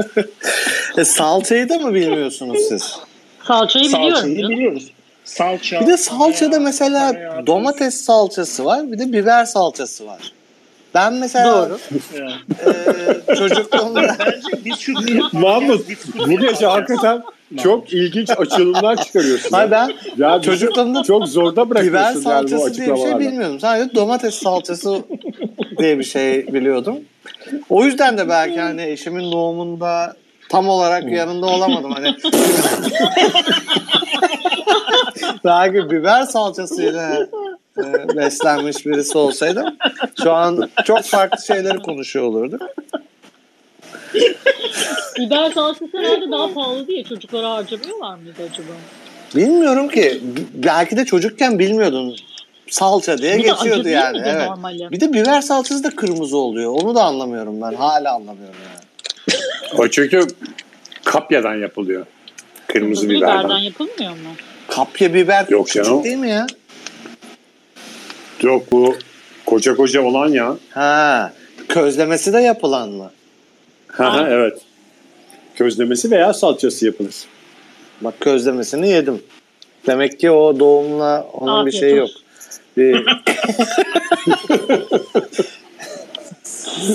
E, 0.99 1.05
salçayı 1.05 1.69
da 1.69 1.79
mı 1.79 1.95
bilmiyorsunuz 1.95 2.59
siz? 2.69 2.99
Salçayı 3.47 3.85
biliyorum. 3.85 4.11
salçayı 4.15 4.37
canım. 4.37 4.51
biliyoruz. 4.51 4.91
Salça. 5.25 5.81
Bir 5.81 5.87
de 5.87 5.97
salçada 5.97 6.61
mesela 6.61 7.15
domates 7.47 7.95
salçası 8.05 8.65
var 8.65 8.93
bir 8.93 8.99
de 8.99 9.13
biber 9.13 9.45
salçası 9.45 10.07
var. 10.07 10.33
Ben 10.95 11.13
mesela 11.13 11.69
Doğru. 11.69 11.79
Ya. 12.19 12.31
e, 13.31 13.35
çocukluğumda 13.35 14.03
Bence 14.03 14.65
biz 14.65 14.79
şu 14.79 14.93
Mahmut 15.33 15.89
Biz- 15.89 16.15
bu 16.15 16.39
gece 16.41 16.67
hakikaten 16.67 17.23
çok 17.63 17.93
ilginç 17.93 18.31
açılımlar 18.31 19.05
çıkarıyorsun. 19.05 19.51
Hayır 19.51 19.71
ben 19.71 19.93
ya 20.17 20.43
çocukluğumda 20.43 21.03
çok 21.03 21.29
zorda 21.29 21.71
biber 21.71 21.93
bırakıyorsun 21.93 22.31
yani 22.31 22.45
bu 22.45 22.49
salçası 22.49 22.75
diye 22.75 22.95
bir 22.95 23.01
şey 23.01 23.19
bilmiyordum. 23.19 23.61
Sadece 23.61 23.95
domates 23.95 24.35
salçası 24.35 25.03
diye 25.79 25.99
bir 25.99 26.05
şey 26.05 26.47
biliyordum. 26.55 26.97
O 27.69 27.85
yüzden 27.85 28.19
de 28.19 28.29
belki 28.29 28.61
hani 28.61 28.83
eşimin 28.83 29.33
doğumunda 29.33 30.17
tam 30.49 30.69
olarak 30.69 31.13
yanında 31.13 31.47
olamadım. 31.47 31.93
Hani 31.93 32.15
belki 35.45 35.91
biber 35.91 36.23
salçasıyla 36.23 37.27
e, 37.79 38.17
beslenmiş 38.17 38.87
birisi 38.87 39.19
olsaydım 39.19 39.77
şu 40.23 40.33
an 40.33 40.71
çok 40.85 41.03
farklı 41.03 41.45
şeyleri 41.45 41.79
konuşuyor 41.79 42.25
olurduk. 42.25 42.63
Biber 45.19 45.51
salçası 45.51 45.89
herhalde 45.99 46.31
daha 46.31 46.55
pahalı 46.55 46.87
diye 46.87 47.05
çocuklara 47.05 47.51
harcamıyorlar 47.51 48.15
mıydı 48.17 48.35
acaba? 48.53 48.73
Bilmiyorum 49.37 49.89
ki. 49.89 50.21
Belki 50.55 50.97
de 50.97 51.05
çocukken 51.05 51.59
bilmiyordun. 51.59 52.17
Salça 52.71 53.19
diye 53.19 53.39
Bir 53.39 53.45
geçiyordu 53.45 53.89
yani. 53.89 54.23
Evet. 54.25 54.49
normali? 54.49 54.91
Bir 54.91 55.01
de 55.01 55.13
biber 55.13 55.41
salçası 55.41 55.85
da 55.85 55.91
kırmızı 55.91 56.37
oluyor. 56.37 56.73
Onu 56.83 56.95
da 56.95 57.05
anlamıyorum 57.05 57.61
ben. 57.63 57.73
Hala 57.75 58.15
anlamıyorum 58.15 58.57
yani. 58.75 58.85
O 59.79 59.89
çünkü 59.89 60.27
kapyadan 61.05 61.55
yapılıyor. 61.55 62.07
Kırmızı 62.67 63.01
Kırmızı 63.03 63.09
biberden. 63.09 63.39
biberden 63.45 63.59
yapılmıyor 63.59 64.11
mu? 64.11 64.29
Kapya 64.69 65.15
biber 65.15 65.47
Yok 65.49 65.67
küçük 65.67 65.85
canım. 65.85 66.05
değil 66.05 66.17
mi 66.17 66.31
ya? 66.31 66.47
Yok 68.43 68.73
bu 68.73 68.97
koca 69.47 69.77
koca 69.77 70.03
olan 70.03 70.29
ya. 70.29 70.57
Ha. 70.71 71.33
Közlemesi 71.69 72.33
de 72.33 72.39
yapılan 72.41 72.89
mı? 72.89 73.11
Ha, 73.89 74.13
ha, 74.13 74.27
evet. 74.31 74.59
Közlemesi 75.55 76.11
veya 76.11 76.33
salçası 76.33 76.87
yapılır. 76.87 77.15
Bak 78.01 78.21
közlemesini 78.21 78.89
yedim. 78.89 79.23
Demek 79.87 80.21
ki 80.21 80.31
o 80.31 80.59
doğumla 80.59 81.27
onun 81.33 81.67
bir 81.67 81.71
Afiyet 81.71 81.81
şeyi 81.81 81.97
yok. 81.97 82.11
Bir, 82.77 83.07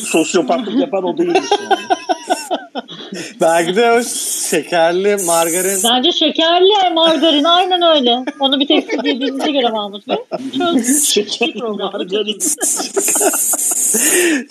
Sosyopatlık 0.01 0.79
yapan 0.79 1.03
o 1.03 1.17
değilmiş 1.17 1.51
yani. 1.51 1.81
belki 3.41 3.75
de 3.75 4.03
şekerli 4.50 5.18
margarin 5.25 5.79
Bence 5.84 6.12
şekerli 6.12 6.94
margarin 6.94 7.44
aynen 7.44 7.82
öyle. 7.82 8.25
Onu 8.39 8.60
bir 8.60 8.68
tek 8.68 8.84
siz 8.91 9.06
yediğinize 9.06 9.51
göre 9.51 9.70
Mahmut 9.70 10.08
Bey. 10.08 10.18
Çözdük. 10.58 11.06
Şeker 11.06 11.53
programda 11.53 11.98
margarin. 11.98 12.41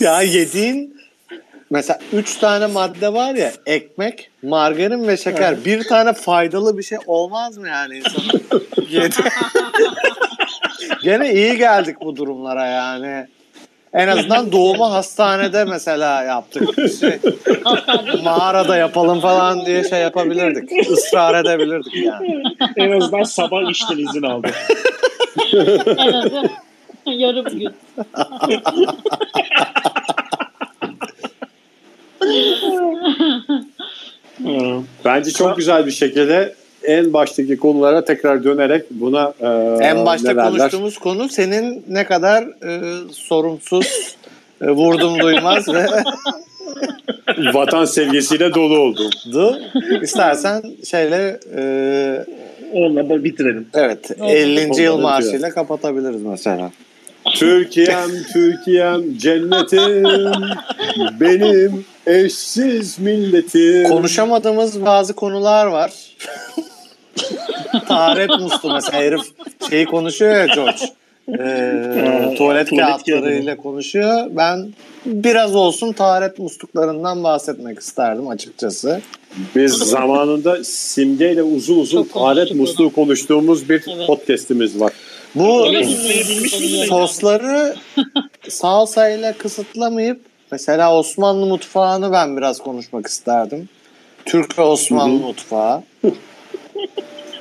ya 0.05 0.23
yediğin 0.23 0.97
mesela 1.71 1.99
üç 2.13 2.37
tane 2.37 2.67
madde 2.67 3.13
var 3.13 3.35
ya 3.35 3.53
ekmek, 3.67 4.31
margarin 4.43 5.09
ve 5.09 5.17
şeker. 5.17 5.65
Bir 5.65 5.85
tane 5.85 6.13
faydalı 6.13 6.79
bir 6.79 6.83
şey 6.83 6.99
olmaz 7.07 7.59
mı 7.59 7.69
yani 7.69 7.97
insan? 7.97 8.41
Yedi. 8.91 9.15
Gene 11.03 11.35
iyi 11.35 11.57
geldik 11.57 11.97
bu 12.01 12.17
durumlara 12.17 12.67
yani. 12.67 13.27
En 13.95 14.09
azından 14.09 14.53
doğumu 14.53 14.93
hastanede 14.93 15.65
mesela 15.65 16.23
yaptık. 16.23 16.69
Şey, 17.01 17.19
mağarada 18.25 18.77
yapalım 18.77 19.21
falan 19.21 19.67
diye 19.67 19.85
şey 19.85 20.01
yapabilirdik. 20.01 20.89
Israr 20.91 21.45
edebilirdik 21.45 21.95
yani. 21.95 22.43
en 22.77 23.01
azından 23.01 23.23
sabah 23.23 23.71
işten 23.71 23.99
izin 23.99 24.23
aldı. 24.23 24.49
En 27.07 27.13
yarım 27.13 27.45
gün. 27.45 27.75
Bence 35.05 35.31
çok 35.31 35.57
güzel 35.57 35.87
bir 35.87 35.91
şekilde 35.91 36.55
en 36.89 37.13
baştaki 37.13 37.57
konulara 37.57 38.05
tekrar 38.05 38.45
dönerek 38.45 38.85
buna 38.91 39.33
e, 39.41 39.47
En 39.85 40.07
başta 40.07 40.35
konuştuğumuz 40.35 40.99
konu 40.99 41.29
senin 41.29 41.85
ne 41.89 42.05
kadar 42.05 42.43
e, 42.43 42.81
sorumsuz, 43.13 44.17
e, 44.63 44.71
vurdum 44.71 45.19
duymaz 45.21 45.69
ve 45.69 45.87
vatan 47.55 47.85
sevgisiyle 47.85 48.55
dolu 48.55 48.79
olduğum. 48.79 49.11
Du. 49.33 49.59
İstersen 50.03 50.63
şeyle 50.91 51.41
e, 51.57 51.63
Onunla 52.73 53.09
da 53.09 53.25
bitirelim. 53.25 53.69
evet 53.75 54.11
Oldu. 54.21 54.31
50. 54.31 54.83
yıl 54.83 54.95
Oldu. 54.95 55.03
marşıyla 55.03 55.51
kapatabiliriz 55.51 56.23
mesela. 56.23 56.71
Türkiye'm, 57.35 58.11
Türkiye'm, 58.33 59.19
cennetim, 59.19 60.05
benim 61.21 61.85
eşsiz 62.07 62.99
milletim. 62.99 63.89
Konuşamadığımız 63.89 64.85
bazı 64.85 65.13
konular 65.13 65.67
var. 65.67 65.93
Taharet 67.89 68.31
muslu 68.31 68.73
mesela 68.73 68.99
herif 68.99 69.23
şeyi 69.71 69.85
konuşuyor 69.85 70.35
ya 70.35 70.47
George. 70.47 70.85
Ee, 71.29 72.35
tuvalet 72.37 72.39
tuvalet 72.39 72.71
kağıtlarıyla 72.71 73.57
konuşuyor. 73.57 74.27
Ben 74.31 74.73
biraz 75.07 75.55
olsun 75.55 75.93
taharet 75.93 76.39
musluklarından 76.39 77.25
bahsetmek 77.25 77.79
isterdim 77.79 78.29
açıkçası. 78.29 79.01
Biz 79.57 79.73
zamanında 79.73 80.65
simgeyle 80.65 81.43
uzun 81.43 81.79
uzun 81.79 82.03
Çok 82.03 82.13
taharet 82.13 82.55
musluğu 82.55 82.93
konuştuğumuz 82.93 83.69
bir 83.69 83.85
Evet. 83.97 84.07
podcast'imiz 84.07 84.81
var. 84.81 84.93
Bu 85.35 85.67
sosları 86.89 87.77
salsayla 88.49 89.33
kısıtlamayıp 89.33 90.21
mesela 90.53 90.99
Osmanlı 90.99 91.47
mutfağını 91.47 92.13
ben 92.13 92.37
biraz 92.37 92.59
konuşmak 92.59 93.07
isterdim. 93.07 93.69
Türk 94.25 94.59
ve 94.59 94.63
Osmanlı 94.63 95.21
mutfağı. 95.21 95.83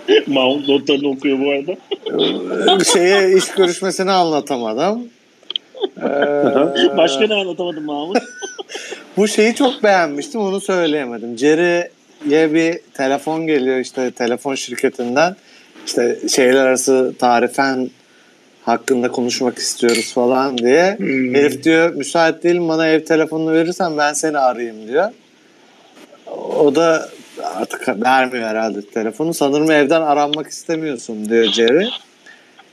Mahmut 0.28 0.68
notlarını 0.68 1.10
okuyor 1.10 1.40
bu 1.40 1.52
arada. 1.52 2.84
Şeye 2.84 3.38
iş 3.38 3.52
görüşmesini 3.52 4.12
anlatamadım. 4.12 5.10
Ee, 5.98 6.98
Başka 6.98 7.28
ne 7.28 7.34
anlatamadım 7.34 7.86
Mahmut? 7.86 8.18
Bu 9.18 9.28
şeyi 9.28 9.56
çok 9.56 9.84
beğenmiştim 9.84 10.42
onu 10.42 10.62
söyleyemedim. 10.62 11.38
Jerry'ye 11.38 12.54
bir 12.54 12.80
telefon 12.94 13.48
geliyor 13.48 13.78
işte 13.78 14.12
telefon 14.12 14.56
şirketinden. 14.56 15.36
İşte 15.86 16.18
şehirler 16.30 16.66
arası 16.66 17.14
tarifen 17.20 17.90
hakkında 18.66 19.12
konuşmak 19.12 19.58
istiyoruz 19.58 20.14
falan 20.14 20.58
diye. 20.58 20.98
Hmm. 20.98 21.36
Herif 21.36 21.64
diyor 21.64 21.94
müsait 21.94 22.44
değilim 22.44 22.70
bana 22.70 22.88
ev 22.88 23.06
telefonunu 23.06 23.54
verirsen 23.54 23.98
ben 23.98 24.14
seni 24.14 24.38
arayayım 24.38 24.88
diyor. 24.88 25.12
O 26.60 26.76
da 26.76 27.10
artık 27.62 27.88
vermiyor 28.04 28.48
herhalde 28.48 28.82
telefonu. 28.82 29.34
Sanırım 29.34 29.72
evden 29.72 30.02
aranmak 30.02 30.48
istemiyorsun 30.48 31.30
diyor 31.30 31.46
Jerry. 31.46 31.88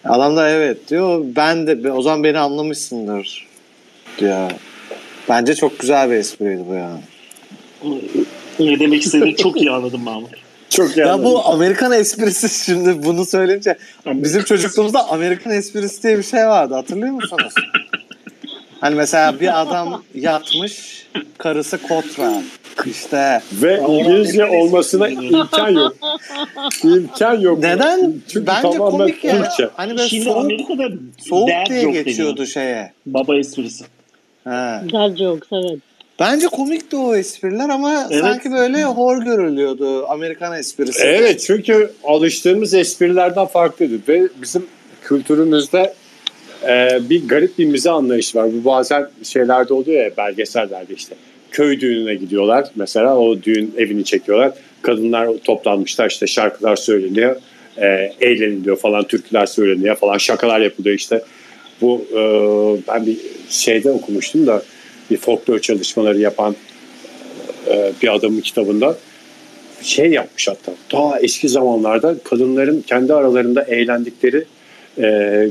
Adam 0.04 0.36
da 0.36 0.50
evet 0.50 0.88
diyor. 0.88 1.24
Ben 1.24 1.66
de 1.66 1.92
o 1.92 2.02
zaman 2.02 2.24
beni 2.24 2.38
anlamışsındır 2.38 3.46
diyor. 4.18 4.50
Bence 5.28 5.54
çok 5.54 5.78
güzel 5.78 6.10
bir 6.10 6.16
espriydi 6.16 6.62
bu 6.68 6.74
yani. 6.74 7.00
ne 8.58 8.80
demek 8.80 9.02
istediğini 9.02 9.36
çok 9.36 9.60
iyi 9.60 9.70
anladım 9.70 10.02
Mahmut. 10.02 10.30
Çok 10.70 10.96
Ya 10.96 11.24
bu 11.24 11.46
Amerikan 11.46 11.92
esprisi 11.92 12.64
şimdi 12.64 13.02
bunu 13.02 13.24
söyleyince 13.24 13.76
bizim 14.06 14.44
çocukluğumuzda 14.44 15.08
Amerikan 15.08 15.52
esprisi 15.52 16.02
diye 16.02 16.18
bir 16.18 16.22
şey 16.22 16.46
vardı 16.46 16.74
hatırlıyor 16.74 17.12
musunuz? 17.12 17.54
Hani 18.84 18.94
mesela 18.94 19.40
bir 19.40 19.60
adam 19.60 20.02
yatmış 20.14 21.06
karısı 21.38 21.82
kotra 21.82 22.42
işte 22.86 23.42
Ve 23.52 23.80
İngilizce 23.88 24.44
olmasına 24.44 25.08
imkan 25.08 25.68
yok. 25.68 25.96
İmkan 26.84 27.40
yok. 27.40 27.58
neden? 27.58 28.14
Çünkü 28.28 28.46
Bence 28.46 28.78
komik 28.78 29.24
ya. 29.24 29.36
Türkçe. 29.42 29.68
Hani 29.74 29.90
böyle 29.96 30.08
Şimdi 30.08 30.24
soğuk, 30.24 30.36
Amerika'da 30.36 30.88
soğuk 31.18 31.48
dad 31.48 31.66
diye 31.70 32.02
geçiyordu 32.02 32.32
deniyor. 32.36 32.46
şeye. 32.46 32.92
Baba 33.06 33.36
esprisi. 33.36 33.84
He. 34.44 34.80
Güzel 34.82 35.16
jokes 35.16 35.48
evet. 35.52 35.78
Bence 36.20 36.46
komikti 36.46 36.96
o 36.96 37.14
espriler 37.14 37.68
ama 37.68 38.08
Evet. 38.10 38.24
sanki 38.24 38.52
böyle 38.52 38.84
hor 38.84 39.22
görülüyordu 39.22 40.06
Amerikan 40.08 40.58
esprisi. 40.58 41.04
Evet 41.04 41.44
çünkü 41.46 41.90
alıştığımız 42.04 42.74
esprilerden 42.74 43.46
farklıydı 43.46 43.94
ve 44.08 44.28
bizim 44.42 44.66
kültürümüzde 45.02 45.94
e, 46.68 47.00
bir 47.10 47.28
garip 47.28 47.58
bir 47.58 47.64
mize 47.64 47.90
anlayışı 47.90 48.38
var. 48.38 48.48
Bu 48.52 48.64
bazen 48.64 49.08
şeylerde 49.22 49.74
oluyor 49.74 50.04
ya 50.04 50.10
belgesellerde 50.16 50.94
işte. 50.94 51.14
Köy 51.50 51.80
düğününe 51.80 52.14
gidiyorlar 52.14 52.68
mesela 52.76 53.18
o 53.18 53.42
düğün 53.42 53.74
evini 53.78 54.04
çekiyorlar. 54.04 54.52
Kadınlar 54.82 55.28
toplanmışlar 55.44 56.10
işte 56.10 56.26
şarkılar 56.26 56.76
söyleniyor. 56.76 57.36
E, 57.76 58.12
eğleniliyor 58.20 58.76
falan 58.76 59.04
türküler 59.04 59.46
söyleniyor 59.46 59.96
falan 59.96 60.18
şakalar 60.18 60.60
yapılıyor 60.60 60.96
işte. 60.96 61.22
Bu 61.80 62.06
e, 62.12 62.18
ben 62.88 63.06
bir 63.06 63.16
şeyde 63.48 63.90
okumuştum 63.90 64.46
da 64.46 64.62
bir 65.10 65.16
folklor 65.16 65.58
çalışmaları 65.58 66.18
yapan 66.18 66.56
e, 67.70 67.92
bir 68.02 68.14
adamın 68.14 68.40
kitabında 68.40 68.96
şey 69.82 70.10
yapmış 70.10 70.48
hatta 70.48 70.72
daha 70.92 71.20
eski 71.20 71.48
zamanlarda 71.48 72.16
kadınların 72.24 72.80
kendi 72.80 73.14
aralarında 73.14 73.62
eğlendikleri 73.62 74.44
e, 74.98 75.48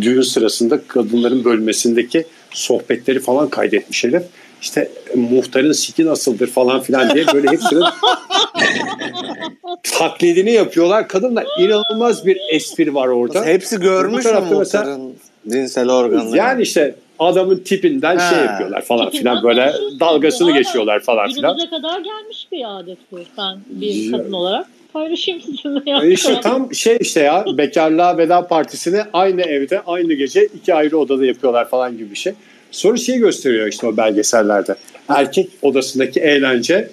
düğün 0.00 0.22
sırasında 0.22 0.80
kadınların 0.88 1.44
bölmesindeki 1.44 2.26
sohbetleri 2.50 3.20
falan 3.20 3.48
kaydetmiş 3.48 4.04
herif. 4.04 4.22
İşte 4.62 4.88
e, 5.14 5.16
muhtarın 5.16 5.72
siki 5.72 6.06
nasıldır 6.06 6.46
falan 6.46 6.80
filan 6.80 7.14
diye 7.14 7.26
böyle 7.34 7.50
hepsinin 7.50 7.84
taklidini 9.82 10.52
yapıyorlar. 10.52 11.08
Kadınlar 11.08 11.46
inanılmaz 11.60 12.26
bir 12.26 12.38
espri 12.52 12.94
var 12.94 13.08
orada. 13.08 13.44
Hepsi 13.44 13.80
görmüş 13.80 14.16
mü 14.16 14.22
tarafta 14.32 14.58
mesela- 14.58 14.84
muhtarın 14.84 15.14
cinsel 15.48 15.90
organları? 15.90 16.36
Yani 16.36 16.62
işte 16.62 16.94
adamın 17.18 17.56
tipinden 17.58 18.16
Ha. 18.16 18.30
şey 18.34 18.38
yapıyorlar 18.44 18.82
falan 18.82 19.10
filan 19.10 19.42
böyle 19.42 19.72
dalgasını 20.00 20.52
geçiyorlar 20.52 21.00
falan 21.00 21.28
filan. 21.32 21.56
Günümüze 21.56 21.76
kadar 21.76 22.00
gelmiş 22.00 22.46
bir 22.52 22.78
adet 22.78 22.98
bu. 23.12 23.18
Ben 23.38 23.58
bir 23.66 24.12
kadın 24.12 24.32
olarak 24.32 24.66
paylaşayım 24.94 25.40
sizinle. 25.40 25.80
Yani. 25.86 26.12
İşte 26.12 26.40
tam 26.40 26.74
şey 26.74 26.96
işte 27.00 27.20
ya 27.20 27.44
bekarlığa 27.58 28.18
veda 28.18 28.46
partisini 28.46 29.02
aynı 29.12 29.42
evde 29.42 29.82
aynı 29.86 30.14
gece 30.14 30.44
iki 30.44 30.74
ayrı 30.74 30.98
odada 30.98 31.26
yapıyorlar 31.26 31.68
falan 31.68 31.98
gibi 31.98 32.10
bir 32.10 32.16
şey. 32.16 32.32
Sonra 32.70 32.96
şey 32.96 33.18
gösteriyor 33.18 33.66
işte 33.66 33.86
o 33.86 33.96
belgesellerde. 33.96 34.74
Erkek 35.08 35.48
odasındaki 35.62 36.20
eğlence 36.20 36.88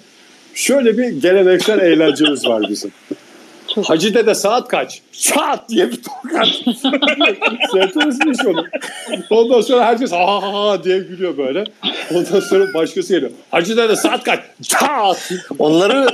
şöyle 0.54 0.98
bir 0.98 1.08
geleneksel 1.08 1.78
eğlencemiz 1.78 2.46
var 2.46 2.62
bizim. 2.68 2.92
Çok- 3.74 3.90
Hacı 3.90 4.14
dede 4.14 4.34
saat 4.34 4.68
kaç? 4.68 5.02
Saat 5.12 5.68
diye 5.68 5.90
bir 5.90 5.98
tokat. 6.02 6.48
Seyretmişmiş 7.72 8.46
onu. 8.46 8.66
Ondan 9.30 9.60
sonra 9.60 9.84
herkes 9.84 10.12
ha 10.12 10.42
ha 10.42 10.52
ha 10.70 10.84
diye 10.84 10.98
gülüyor 10.98 11.36
böyle. 11.36 11.64
Ondan 12.14 12.40
sonra 12.40 12.74
başkası 12.74 13.14
geliyor. 13.14 13.30
Hacı 13.50 13.76
dede 13.76 13.96
saat 13.96 14.24
kaç? 14.24 14.40
Saat. 14.62 15.30
Onları 15.58 16.06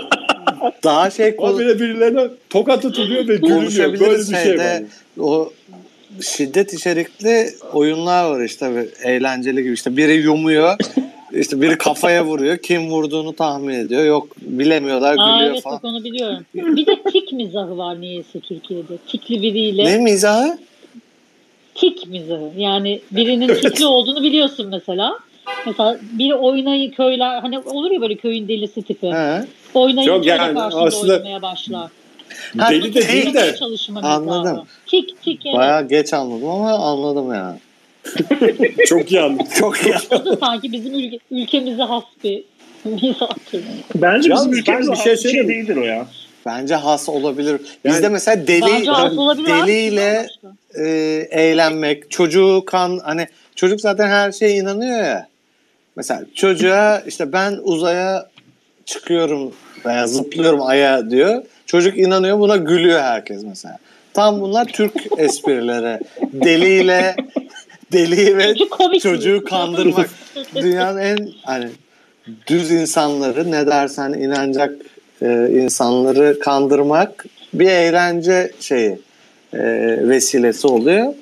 daha 0.84 1.10
şey 1.10 1.36
konu- 1.36 1.54
Habire 1.54 1.80
birilerine 1.80 2.28
tokat 2.50 2.84
atılıyor 2.84 3.28
ve 3.28 3.36
gülünüyor. 3.36 4.00
Böyle 4.00 4.18
bir 4.18 4.36
şey 4.36 4.58
var. 4.58 4.82
O 5.20 5.52
şiddet 6.22 6.74
içerikli 6.74 7.50
oyunlar 7.72 8.30
var 8.30 8.44
işte 8.44 8.88
eğlenceli 9.02 9.62
gibi 9.62 9.72
işte 9.72 9.96
biri 9.96 10.12
yumuyor 10.12 10.76
işte 11.32 11.60
biri 11.60 11.78
kafaya 11.78 12.24
vuruyor 12.24 12.58
kim 12.58 12.90
vurduğunu 12.90 13.36
tahmin 13.36 13.74
ediyor 13.74 14.04
yok 14.04 14.28
bilemiyorlar 14.40 15.16
Aa, 15.18 15.36
gülüyor 15.36 15.52
evet 15.52 15.62
falan. 15.62 15.76
bak 15.76 15.84
onu 15.84 16.04
biliyorum. 16.04 16.46
Bir 16.54 16.86
de 16.86 17.02
tik 17.12 17.32
mizahı 17.32 17.78
var 17.78 18.00
niyeyse 18.00 18.40
Türkiye'de. 18.40 18.96
Tikli 19.08 19.42
biriyle. 19.42 19.84
Ne 19.84 19.98
mizahı? 19.98 20.58
Tik 21.74 22.06
mizahı. 22.06 22.50
Yani 22.56 23.00
birinin 23.10 23.54
tikli 23.54 23.86
olduğunu 23.86 24.22
biliyorsun 24.22 24.66
mesela. 24.70 25.18
Mesela 25.66 25.98
biri 26.12 26.34
oynayı 26.34 26.90
köyler 26.90 27.40
hani 27.40 27.58
olur 27.58 27.90
ya 27.90 28.00
böyle 28.00 28.14
köyün 28.14 28.48
delisi 28.48 28.82
tipi. 28.82 29.06
He. 29.06 29.44
Oynayı 29.74 30.08
Yok 30.08 30.16
köyde 30.16 30.28
yani 30.30 30.54
karşında 30.54 30.82
aslında- 30.82 31.12
oynamaya 31.12 31.42
başlar. 31.42 31.88
Ha, 32.58 32.70
Deli 32.70 32.94
de 32.94 33.08
değil 33.08 33.34
de 33.34 33.54
Anladım. 34.02 34.42
mizahı. 34.42 34.62
Tik 34.86 35.22
tik 35.22 35.46
evet. 35.46 35.56
Bayağı 35.56 35.88
geç 35.88 36.12
anladım 36.12 36.48
ama 36.50 36.70
anladım 36.72 37.34
yani. 37.34 37.58
çok 38.86 39.12
iyi 39.12 39.20
anladım. 39.20 39.46
Çok 39.58 39.76
iyi. 39.86 39.94
Da 40.10 40.36
sanki 40.36 40.72
bizim 40.72 40.94
ülke, 40.94 41.18
ülkemize 41.30 41.82
has 41.82 42.04
bir 42.24 42.44
mizah 42.84 43.30
türü. 43.50 43.62
Bence 43.94 44.30
bizim 44.30 44.52
ülkemizde 44.52 44.92
ben 44.92 44.98
bir 44.98 45.02
şey 45.20 45.32
şey, 45.32 45.48
değildir 45.48 45.76
o 45.76 45.84
ya. 45.84 46.06
Bence 46.46 46.74
has 46.74 47.08
olabilir. 47.08 47.60
Yani- 47.84 47.94
Bizde 47.96 48.08
mesela 48.08 48.46
deli 48.46 48.86
deliyle 49.46 50.26
e, 50.78 50.88
eğlenmek, 51.30 52.10
çocuğu 52.10 52.62
kan 52.66 53.00
hani 53.04 53.26
çocuk 53.56 53.80
zaten 53.80 54.08
her 54.08 54.32
şeye 54.32 54.56
inanıyor 54.56 54.98
ya. 55.04 55.28
Mesela 55.98 56.22
çocuğa 56.34 57.02
işte 57.06 57.32
ben 57.32 57.58
uzaya 57.62 58.28
çıkıyorum 58.84 59.52
veya 59.86 60.06
zıplıyorum 60.06 60.62
aya 60.62 61.10
diyor. 61.10 61.42
Çocuk 61.66 61.98
inanıyor 61.98 62.38
buna 62.38 62.56
gülüyor 62.56 63.00
herkes 63.00 63.42
mesela. 63.42 63.78
Tam 64.14 64.40
bunlar 64.40 64.64
Türk 64.64 64.92
esprileri. 65.18 66.00
Deliyle 66.32 67.16
deliyi 67.92 68.36
ve 68.36 68.54
çocuğu 68.98 69.44
kandırmak. 69.44 70.10
Dünyanın 70.54 70.98
en 70.98 71.28
hani 71.42 71.68
düz 72.46 72.70
insanları 72.70 73.50
ne 73.50 73.66
dersen 73.66 74.12
inanacak 74.12 74.74
e, 75.22 75.48
insanları 75.52 76.38
kandırmak 76.38 77.26
bir 77.54 77.68
eğlence 77.68 78.52
şeyi 78.60 78.98
e, 79.52 79.58
vesilesi 80.08 80.66
oluyor. 80.66 81.14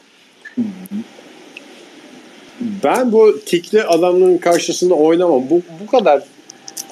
Ben 2.61 3.13
bu 3.13 3.41
tikli 3.47 3.83
adamların 3.83 4.39
karşısında 4.39 4.95
oynamam. 4.95 5.51
Bu, 5.51 5.63
bu 5.83 5.87
kadar 5.87 6.23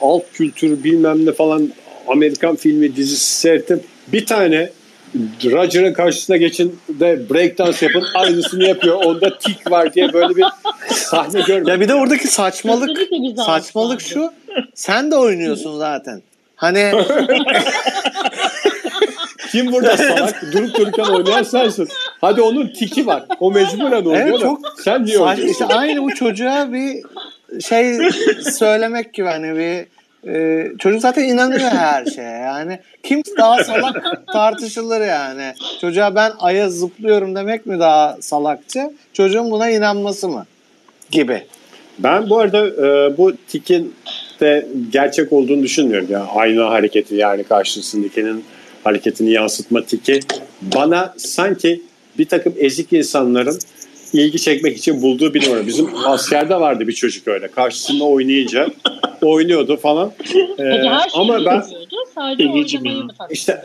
alt 0.03 0.23
kültür 0.33 0.85
bilmem 0.85 1.27
ne 1.27 1.33
falan 1.33 1.73
Amerikan 2.09 2.57
filmi 2.57 2.97
dizisi 2.97 3.41
seyrettim. 3.41 3.81
Bir 4.09 4.27
tane 4.27 4.71
Roger'ın 5.45 5.93
karşısına 5.93 6.37
geçin 6.37 6.79
de 6.89 7.31
breakdance 7.31 7.87
yapın 7.87 8.05
aynısını 8.15 8.65
yapıyor. 8.65 8.97
Onda 9.05 9.39
tik 9.39 9.71
var 9.71 9.95
diye 9.95 10.13
böyle 10.13 10.37
bir 10.37 10.45
sahne 10.91 11.41
görmedim. 11.41 11.69
Ya 11.69 11.81
bir 11.81 11.89
de 11.89 11.95
oradaki 11.95 12.29
saçmalık 12.29 12.99
saçmalık 13.47 14.01
şu. 14.01 14.33
Sen 14.75 15.11
de 15.11 15.17
oynuyorsun 15.17 15.79
zaten. 15.79 16.23
Hani 16.57 16.93
Kim 19.53 19.73
burada 19.73 19.97
salak? 19.97 20.53
Durup 20.53 20.79
dururken 20.79 21.05
oynayan 21.05 21.43
sensin. 21.43 21.89
Hadi 22.25 22.43
onun 22.43 22.69
tiki 22.69 23.07
var. 23.07 23.25
O 23.41 23.51
mecburen 23.53 23.93
oynuyor 23.93 24.29
Evet, 24.29 24.41
çok 24.41 24.61
sen 24.85 25.05
niye 25.05 25.19
oynuyorsun? 25.19 25.49
işte 25.49 25.65
aynı 25.65 26.03
bu 26.03 26.15
çocuğa 26.15 26.73
bir 26.73 27.03
şey 27.63 27.99
söylemek 28.59 29.15
gibi 29.15 29.27
hani 29.27 29.59
bir 29.59 29.87
e, 30.33 30.69
çocuk 30.79 31.01
zaten 31.01 31.23
inanıyor 31.25 31.61
her 31.71 32.05
şeye 32.07 32.39
yani 32.39 32.79
kim 33.03 33.23
daha 33.39 33.65
salak 33.65 34.27
tartışılır 34.33 35.01
yani 35.01 35.53
çocuğa 35.81 36.15
ben 36.15 36.33
aya 36.39 36.71
zıplıyorum 36.71 37.35
demek 37.35 37.67
mi 37.67 37.79
daha 37.79 38.17
salakça 38.21 38.91
çocuğun 39.13 39.51
buna 39.51 39.71
inanması 39.71 40.29
mı 40.29 40.47
gibi 41.11 41.43
Ben 41.99 42.31
bu 42.31 42.39
arada 42.39 42.67
e, 42.67 43.17
bu 43.19 43.33
tikin 43.49 43.95
de 44.41 44.67
gerçek 44.93 45.33
olduğunu 45.33 45.63
düşünmüyorum. 45.63 46.09
Yani 46.11 46.27
aynı 46.35 46.63
hareketi 46.63 47.15
yani 47.15 47.45
karşısındakinin 47.45 48.45
hareketini 48.85 49.31
yansıtma 49.31 49.83
tiki 49.83 50.21
bana 50.63 51.15
sanki 51.17 51.83
bir 52.19 52.25
takım 52.25 52.55
ezik 52.59 52.93
insanların 52.93 53.59
ilgi 54.13 54.39
çekmek 54.41 54.77
için 54.77 55.03
bulduğu 55.03 55.35
bir 55.35 55.47
numara. 55.47 55.67
Bizim 55.67 55.89
askerde 56.07 56.55
vardı 56.55 56.89
bir 56.89 56.93
çocuk 56.93 57.29
öyle. 57.29 57.49
Karşısında 57.49 58.05
oynayınca 58.05 58.67
oynuyordu 59.23 59.77
falan. 59.77 60.09
E, 60.09 60.33
Peki 60.57 60.89
her 60.89 61.09
şeyi 61.09 61.21
ama 61.23 61.45
ben. 61.45 61.61
Sadece 62.15 62.49
oynamayı 62.49 63.05
mı 63.05 63.13
İşte- 63.31 63.65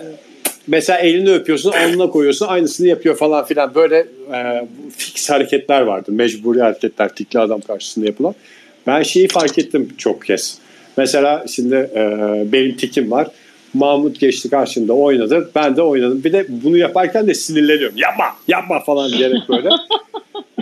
mesela 0.67 0.99
elini 0.99 1.31
öpüyorsun, 1.33 1.71
alnına 1.71 2.09
koyuyorsun, 2.09 2.47
aynısını 2.47 2.87
yapıyor 2.87 3.15
falan 3.17 3.45
filan. 3.45 3.75
Böyle 3.75 3.97
e, 4.33 4.67
fix 4.97 5.29
hareketler 5.29 5.81
vardı. 5.81 6.11
Mecburi 6.11 6.61
hareketler 6.61 7.15
tikli 7.15 7.39
adam 7.39 7.61
karşısında 7.61 8.05
yapılan. 8.05 8.35
Ben 8.87 9.03
şeyi 9.03 9.27
fark 9.27 9.57
ettim 9.59 9.89
çok 9.97 10.25
kez. 10.25 10.57
Mesela 10.97 11.45
şimdi 11.47 11.75
e, 11.75 12.01
benim 12.51 12.77
tikim 12.77 13.11
var. 13.11 13.27
Mahmut 13.73 14.19
geçti 14.19 14.49
karşımda 14.49 14.93
oynadı. 14.93 15.51
Ben 15.55 15.75
de 15.75 15.81
oynadım. 15.81 16.23
Bir 16.23 16.33
de 16.33 16.45
bunu 16.49 16.77
yaparken 16.77 17.27
de 17.27 17.33
sinirleniyorum. 17.33 17.97
Yapma, 17.97 18.25
yapma 18.47 18.79
falan 18.79 19.11
diyerek 19.11 19.49
böyle. 19.49 19.69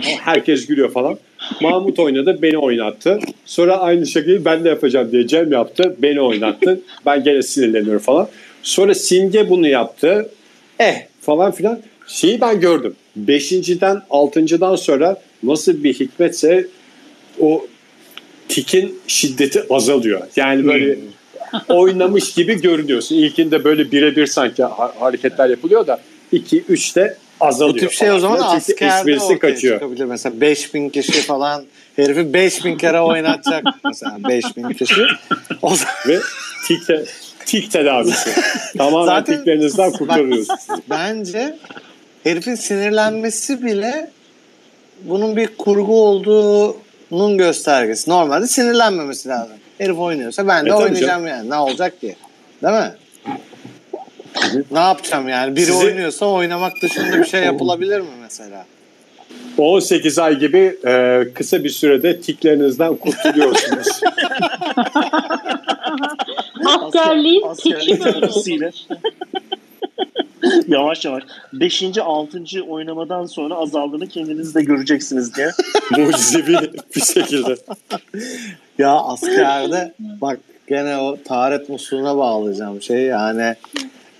Herkes 0.00 0.66
gülüyor 0.66 0.92
falan. 0.92 1.18
Mahmut 1.60 1.98
oynadı, 1.98 2.38
beni 2.42 2.58
oynattı. 2.58 3.18
Sonra 3.44 3.76
aynı 3.76 4.06
şakayı 4.06 4.44
ben 4.44 4.64
de 4.64 4.68
yapacağım 4.68 5.12
diye 5.12 5.26
Cem 5.26 5.52
yaptı. 5.52 5.96
Beni 5.98 6.20
oynattı. 6.20 6.80
Ben 7.06 7.24
gene 7.24 7.42
sinirleniyorum 7.42 8.02
falan. 8.02 8.28
Sonra 8.62 8.94
Simge 8.94 9.50
bunu 9.50 9.68
yaptı. 9.68 10.28
Eh 10.78 10.94
falan 11.20 11.52
filan. 11.52 11.80
Şeyi 12.06 12.40
ben 12.40 12.60
gördüm. 12.60 12.94
Beşinciden, 13.16 14.02
altıncıdan 14.10 14.76
sonra 14.76 15.22
nasıl 15.42 15.84
bir 15.84 15.94
hikmetse 15.94 16.66
o 17.40 17.66
tikin 18.48 19.00
şiddeti 19.06 19.62
azalıyor. 19.70 20.20
Yani 20.36 20.66
böyle 20.66 20.98
oynamış 21.68 22.32
gibi 22.34 22.60
görünüyorsun. 22.60 23.16
İlkinde 23.16 23.64
böyle 23.64 23.92
birebir 23.92 24.26
sanki 24.26 24.62
ha- 24.64 24.92
hareketler 24.98 25.48
yapılıyor 25.50 25.86
da 25.86 26.00
2 26.32 26.62
3'te 26.62 27.16
azalıyor. 27.40 27.74
bu 27.76 27.78
tip 27.80 27.92
şey 27.92 28.12
o 28.12 28.18
zaman 28.18 28.38
askerde 28.56 29.18
ortaya 29.20 29.38
kaçıyor. 29.38 29.74
çıkabilir 29.76 30.04
mesela 30.04 30.40
5000 30.40 30.88
kişi 30.88 31.12
falan 31.12 31.64
herifi 31.96 32.32
5000 32.32 32.76
kere 32.76 33.00
oynatacak 33.00 33.64
mesela 33.84 34.16
5000 34.28 34.68
kişi 34.68 35.02
o 35.62 35.68
zaman 35.74 35.94
Ve 36.08 36.18
tik, 36.66 36.86
te- 36.86 37.04
tik 37.46 37.70
tedavisi. 37.72 38.30
Tamamen 38.78 39.06
Zaten- 39.06 39.36
tiklerinizden 39.38 39.92
kurtarıyoruz. 39.92 40.48
bence 40.90 41.58
herifin 42.24 42.54
sinirlenmesi 42.54 43.62
bile 43.64 44.10
bunun 45.02 45.36
bir 45.36 45.46
kurgu 45.46 46.02
olduğunun 46.06 47.38
göstergesi. 47.38 48.10
Normalde 48.10 48.46
sinirlenmemesi 48.46 49.28
lazım. 49.28 49.56
Herif 49.78 49.98
oynuyorsa 49.98 50.48
ben 50.48 50.66
de 50.66 50.70
E, 50.70 50.72
oynayacağım 50.72 51.26
yani. 51.26 51.50
Ne 51.50 51.56
olacak 51.56 52.00
ki? 52.00 52.16
Değil 52.62 52.74
mi? 52.74 52.92
ne 54.70 54.78
yapacağım 54.78 55.28
yani? 55.28 55.56
Biri 55.56 55.66
Sizi- 55.66 55.86
oynuyorsa 55.86 56.26
oynamak 56.26 56.72
dışında 56.82 57.18
bir 57.18 57.24
şey 57.24 57.42
yapılabilir 57.42 58.00
mi 58.00 58.06
mesela? 58.22 58.66
18 59.58 60.18
ay 60.18 60.38
gibi 60.38 60.76
e, 60.86 61.24
kısa 61.34 61.64
bir 61.64 61.70
sürede 61.70 62.20
tiklerinizden 62.20 62.94
kurtuluyorsunuz. 62.96 63.86
Askerliğin 66.66 67.42
Asker- 67.42 67.78
teki 67.86 68.00
böyle. 68.04 68.70
Yavaş 70.68 71.04
yavaş. 71.04 71.22
Beşinci, 71.52 72.02
altıncı 72.02 72.62
oynamadan 72.62 73.26
sonra 73.26 73.54
azaldığını 73.54 74.08
kendiniz 74.08 74.54
de 74.54 74.62
göreceksiniz 74.62 75.34
diye. 75.36 75.50
Mucizevi 75.98 76.56
bir 76.96 77.00
şekilde. 77.00 77.56
Ya 78.78 78.92
askerde 78.94 79.92
bak 79.98 80.38
gene 80.68 80.96
o 80.96 81.16
taharet 81.24 81.68
musluğuna 81.68 82.16
bağlayacağım 82.16 82.82
şey 82.82 83.00
yani 83.02 83.54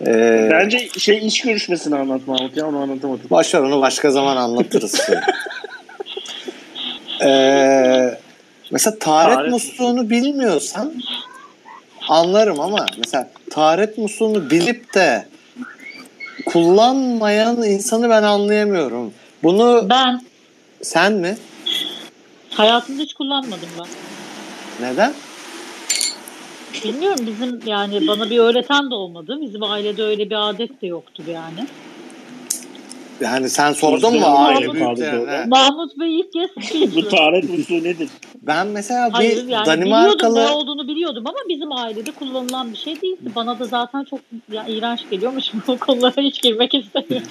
e, 0.06 0.48
Bence 0.52 0.88
şey 0.98 1.26
iş 1.26 1.40
görüşmesini 1.40 1.96
anlat 1.96 2.20
Mahmut 2.26 2.56
ya 2.56 2.66
onu 2.68 2.78
anlatamadım. 2.78 3.30
Başlar 3.30 3.60
onu 3.62 3.80
başka 3.80 4.10
zaman 4.10 4.36
anlatırız. 4.36 5.00
Ee, 7.24 8.18
mesela 8.70 8.98
taharet, 8.98 9.34
Taharet 9.34 9.52
musluğunu 9.52 10.10
bilmiyorsan 10.10 10.92
anlarım 12.08 12.60
ama 12.60 12.86
mesela 12.98 13.28
taharet 13.50 13.98
musluğunu 13.98 14.50
bilip 14.50 14.94
de 14.94 15.26
kullanmayan 16.46 17.62
insanı 17.62 18.10
ben 18.10 18.22
anlayamıyorum. 18.22 19.12
Bunu 19.42 19.86
Ben 19.90 20.20
sen 20.82 21.12
mi? 21.12 21.36
hayatımda 22.50 23.02
hiç 23.02 23.14
kullanmadım 23.14 23.68
ben. 23.78 23.86
Neden? 24.80 25.12
Bilmiyorum 26.84 27.26
bizim 27.26 27.60
yani 27.66 28.06
bana 28.06 28.30
bir 28.30 28.38
öğreten 28.38 28.90
de 28.90 28.94
olmadı. 28.94 29.38
Bizim 29.40 29.62
ailede 29.62 30.02
öyle 30.02 30.30
bir 30.30 30.48
adet 30.48 30.82
de 30.82 30.86
yoktu 30.86 31.22
yani. 31.32 31.66
Yani 33.20 33.50
sen 33.50 33.72
sordun 33.72 34.20
mu 34.20 34.26
aile 34.26 34.66
Mahmut 34.66 34.74
büyüklerine? 34.74 35.44
Mahmut 35.48 35.98
Bey 36.00 36.20
ilk 36.20 36.32
kez 36.32 36.50
Bu 36.96 37.08
taharet 37.08 37.50
musluğu 37.50 37.84
nedir? 37.84 38.08
Ben 38.42 38.66
mesela 38.66 39.08
Hayır 39.12 39.30
bir 39.30 39.36
yani 39.36 39.66
biliyordum 39.66 39.66
Danimarkalı 39.66 40.46
ne 40.46 40.48
olduğunu 40.48 40.88
biliyordum 40.88 41.24
ama 41.26 41.38
bizim 41.48 41.72
ailede 41.72 42.10
kullanılan 42.10 42.72
bir 42.72 42.76
şey 42.76 43.02
değildi. 43.02 43.30
Bana 43.36 43.58
da 43.58 43.64
zaten 43.64 44.04
çok 44.04 44.20
ya, 44.52 44.64
iğrenç 44.68 45.10
geliyormuş 45.10 45.44
bu 45.66 45.78
konulara 45.78 46.22
hiç 46.22 46.42
girmek 46.42 46.74
istemiyorum. 46.74 47.28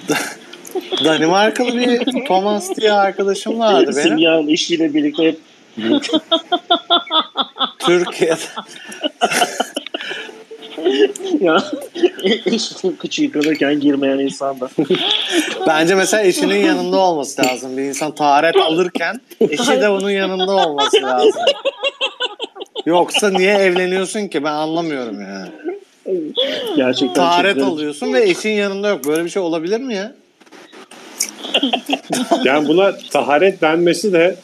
Danimarkalı 1.04 1.78
bir 1.78 2.26
Thomas 2.26 2.76
diye 2.76 2.92
arkadaşım 2.92 3.58
vardı 3.58 3.90
benim. 3.96 4.08
Simya'nın 4.08 4.48
eşiyle 4.48 4.94
birlikte 4.94 5.24
hep 5.24 5.38
Türkiye'de. 7.78 8.36
ya 11.40 11.62
eşinin 12.46 12.96
kıçı 12.96 13.22
yıkanırken 13.22 13.80
girmeyen 13.80 14.18
insan 14.18 14.60
da. 14.60 14.68
Bence 15.66 15.94
mesela 15.94 16.22
eşinin 16.22 16.66
yanında 16.66 16.96
olması 16.96 17.42
lazım. 17.42 17.76
Bir 17.76 17.82
insan 17.82 18.14
taharet 18.14 18.56
alırken 18.56 19.20
eşi 19.40 19.80
de 19.80 19.88
onun 19.88 20.10
yanında 20.10 20.52
olması 20.52 21.02
lazım. 21.02 21.42
Yoksa 22.86 23.30
niye 23.30 23.54
evleniyorsun 23.54 24.28
ki? 24.28 24.44
Ben 24.44 24.52
anlamıyorum 24.52 25.20
yani. 25.20 25.48
Gerçekten 26.76 27.14
Taharet 27.14 27.62
alıyorsun 27.62 28.12
ve 28.12 28.22
eşin 28.22 28.50
yanında 28.50 28.88
yok. 28.88 29.06
Böyle 29.06 29.24
bir 29.24 29.30
şey 29.30 29.42
olabilir 29.42 29.80
mi 29.80 29.94
ya? 29.94 30.14
Yani 32.44 32.68
buna 32.68 32.96
taharet 33.10 33.62
denmesi 33.62 34.12
de 34.12 34.36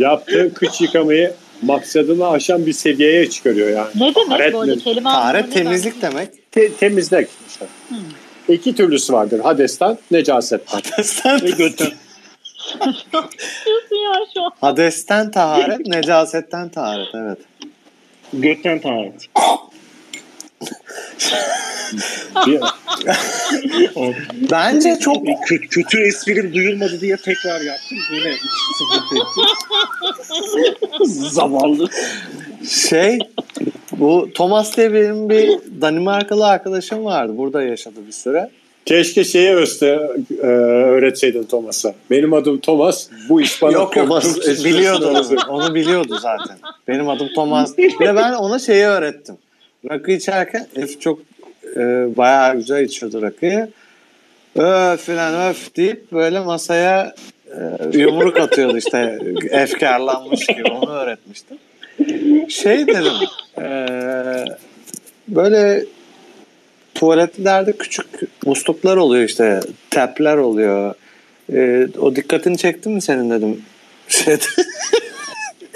yaptığı 0.00 0.54
kıç 0.54 0.80
yıkamayı 0.80 1.32
maksadını 1.62 2.28
aşan 2.28 2.66
bir 2.66 2.72
seviyeye 2.72 3.30
çıkarıyor 3.30 3.68
yani. 3.70 3.88
ne 3.94 4.14
demek 4.14 4.28
Taharet 4.28 4.54
böyle 4.54 4.74
mi? 4.74 4.78
kelime 4.78 5.10
Taharet 5.10 5.48
ne 5.48 5.54
temizlik 5.54 6.02
demek. 6.02 6.52
Te- 6.52 6.72
temizlik. 6.72 7.28
işte. 7.48 7.66
İki 8.48 8.74
türlüsü 8.74 9.12
vardır. 9.12 9.40
Hadesten, 9.40 9.98
necasetten. 10.10 10.80
Hadesten, 10.80 11.42
Ve 11.42 11.50
götten. 11.50 11.92
hadesten 14.60 15.30
taharet, 15.30 15.86
necasetten 15.86 16.68
taharet. 16.68 17.08
Evet. 17.14 17.38
Götten 18.32 18.80
taharet. 18.80 19.26
Bence 24.50 24.98
çok 25.00 25.26
kötü, 25.46 25.68
kötü 25.68 26.00
esprim 26.00 26.54
duyulmadı 26.54 27.00
diye 27.00 27.16
tekrar 27.16 27.60
yaptım. 27.60 27.98
Yine. 28.12 28.34
Zavallı. 31.04 31.88
şey 32.68 33.18
bu 33.92 34.28
Thomas 34.34 34.76
diye 34.76 34.94
benim 34.94 35.30
bir 35.30 35.58
Danimarkalı 35.80 36.46
arkadaşım 36.46 37.04
vardı. 37.04 37.32
Burada 37.36 37.62
yaşadı 37.62 38.06
bir 38.06 38.12
süre. 38.12 38.50
Keşke 38.86 39.24
şeyi 39.24 39.50
öste 39.50 40.00
e, 40.42 40.46
öğretseydin 40.46 41.44
Thomas'a. 41.44 41.94
Benim 42.10 42.32
adım 42.32 42.60
Thomas. 42.60 43.08
Bu 43.28 43.40
iş 43.40 43.62
bana 43.62 43.72
yok 43.72 43.94
Thomas 43.94 44.38
biliyordu 44.64 45.10
onu. 45.10 45.38
Onu 45.48 45.74
biliyordu 45.74 46.18
zaten. 46.22 46.56
Benim 46.88 47.08
adım 47.08 47.28
Thomas. 47.34 47.76
De 47.76 48.16
ben 48.16 48.32
ona 48.32 48.58
şeyi 48.58 48.84
öğrettim. 48.84 49.36
Rakı 49.90 50.12
içerken 50.12 50.66
herif 50.74 51.00
çok 51.00 51.20
e, 51.76 51.80
bayağı 52.16 52.56
güzel 52.56 52.84
içiyordu 52.84 53.22
rakıyı. 53.22 53.68
Öf 54.54 55.00
filan 55.00 55.50
öf 55.50 55.76
deyip 55.76 56.12
böyle 56.12 56.40
masaya 56.40 57.14
e, 57.46 57.98
yumruk 57.98 58.40
atıyordu 58.40 58.78
işte 58.78 59.18
efkarlanmış 59.50 60.46
gibi 60.46 60.68
onu 60.70 60.90
öğretmiştim. 60.90 61.58
Şey 62.48 62.86
dedim 62.86 63.12
e, 63.58 63.86
böyle 65.28 65.84
tuvaletlerde 66.94 67.72
küçük 67.72 68.06
musluklar 68.46 68.96
oluyor 68.96 69.24
işte 69.24 69.60
tapler 69.90 70.36
oluyor. 70.36 70.94
E, 71.52 71.88
o 71.98 72.16
dikkatini 72.16 72.58
çekti 72.58 72.88
mi 72.88 73.02
senin 73.02 73.30
dedim. 73.30 73.62
Şeyde. 74.08 74.44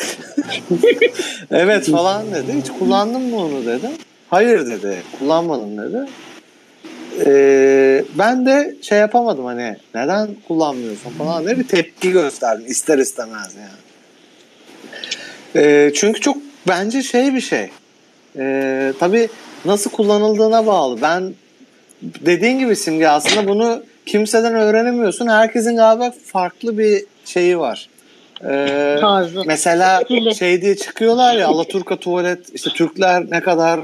evet 1.50 1.90
falan 1.90 2.34
dedi. 2.34 2.52
Hiç 2.62 2.70
kullandın 2.78 3.22
mı 3.22 3.36
onu 3.36 3.66
dedim. 3.66 3.90
Hayır 4.30 4.66
dedi. 4.66 5.02
Kullanmadım 5.18 5.78
dedi. 5.78 6.10
Ee, 7.26 8.04
ben 8.18 8.46
de 8.46 8.76
şey 8.82 8.98
yapamadım 8.98 9.44
hani 9.44 9.76
neden 9.94 10.28
kullanmıyorsun 10.48 11.10
falan 11.10 11.44
diye 11.44 11.58
bir 11.58 11.68
tepki 11.68 12.10
gösterdim 12.12 12.66
ister 12.68 12.98
istemez 12.98 13.54
yani. 13.56 13.84
Ee, 15.56 15.92
çünkü 15.94 16.20
çok 16.20 16.36
bence 16.68 17.02
şey 17.02 17.34
bir 17.34 17.40
şey. 17.40 17.70
Ee, 18.38 18.92
tabii 19.00 19.28
nasıl 19.64 19.90
kullanıldığına 19.90 20.66
bağlı. 20.66 21.02
Ben 21.02 21.34
dediğin 22.02 22.58
gibi 22.58 22.76
Simge 22.76 23.08
aslında 23.08 23.48
bunu 23.48 23.82
kimseden 24.06 24.54
öğrenemiyorsun. 24.54 25.26
Herkesin 25.26 25.76
galiba 25.76 26.14
farklı 26.26 26.78
bir 26.78 27.04
şeyi 27.24 27.58
var. 27.58 27.88
Ee, 28.44 28.96
Tarzı. 29.00 29.42
mesela 29.46 30.02
şey 30.38 30.62
diye 30.62 30.76
çıkıyorlar 30.76 31.34
ya 31.36 31.48
Alaturka 31.48 31.96
tuvalet 31.96 32.54
işte 32.54 32.70
Türkler 32.70 33.30
ne 33.30 33.40
kadar 33.40 33.80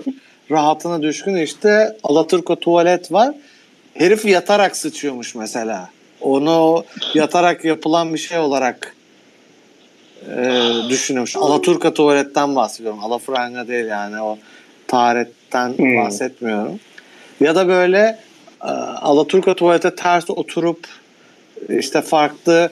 rahatına 0.51 1.03
düşkün 1.03 1.37
işte 1.37 1.97
Alaturka 2.03 2.57
tuvalet 2.57 3.13
var. 3.13 3.35
Herif 3.95 4.25
yatarak 4.25 4.77
sıçıyormuş 4.77 5.35
mesela. 5.35 5.89
Onu 6.21 6.85
yatarak 7.15 7.65
yapılan 7.65 8.15
bir 8.15 8.19
şey 8.19 8.39
olarak 8.39 8.95
e, 10.37 10.63
düşünüyormuş. 10.89 11.37
Alaturka 11.37 11.95
tuvaletten 11.95 12.57
bahsediyorum. 12.57 13.05
Alafranga 13.05 13.69
değil 13.69 13.87
yani 13.87 14.23
o 14.23 14.39
taharetten 14.87 15.69
Hmm. 15.79 15.97
bahsetmiyorum. 15.97 16.81
Ya 17.41 17.55
da 17.55 17.69
böyle 17.69 18.19
e, 18.65 18.67
Alaturka 19.01 19.55
tuvalete 19.55 19.95
ters 19.95 20.31
oturup 20.31 20.87
işte 21.69 22.03
farklı 22.03 22.71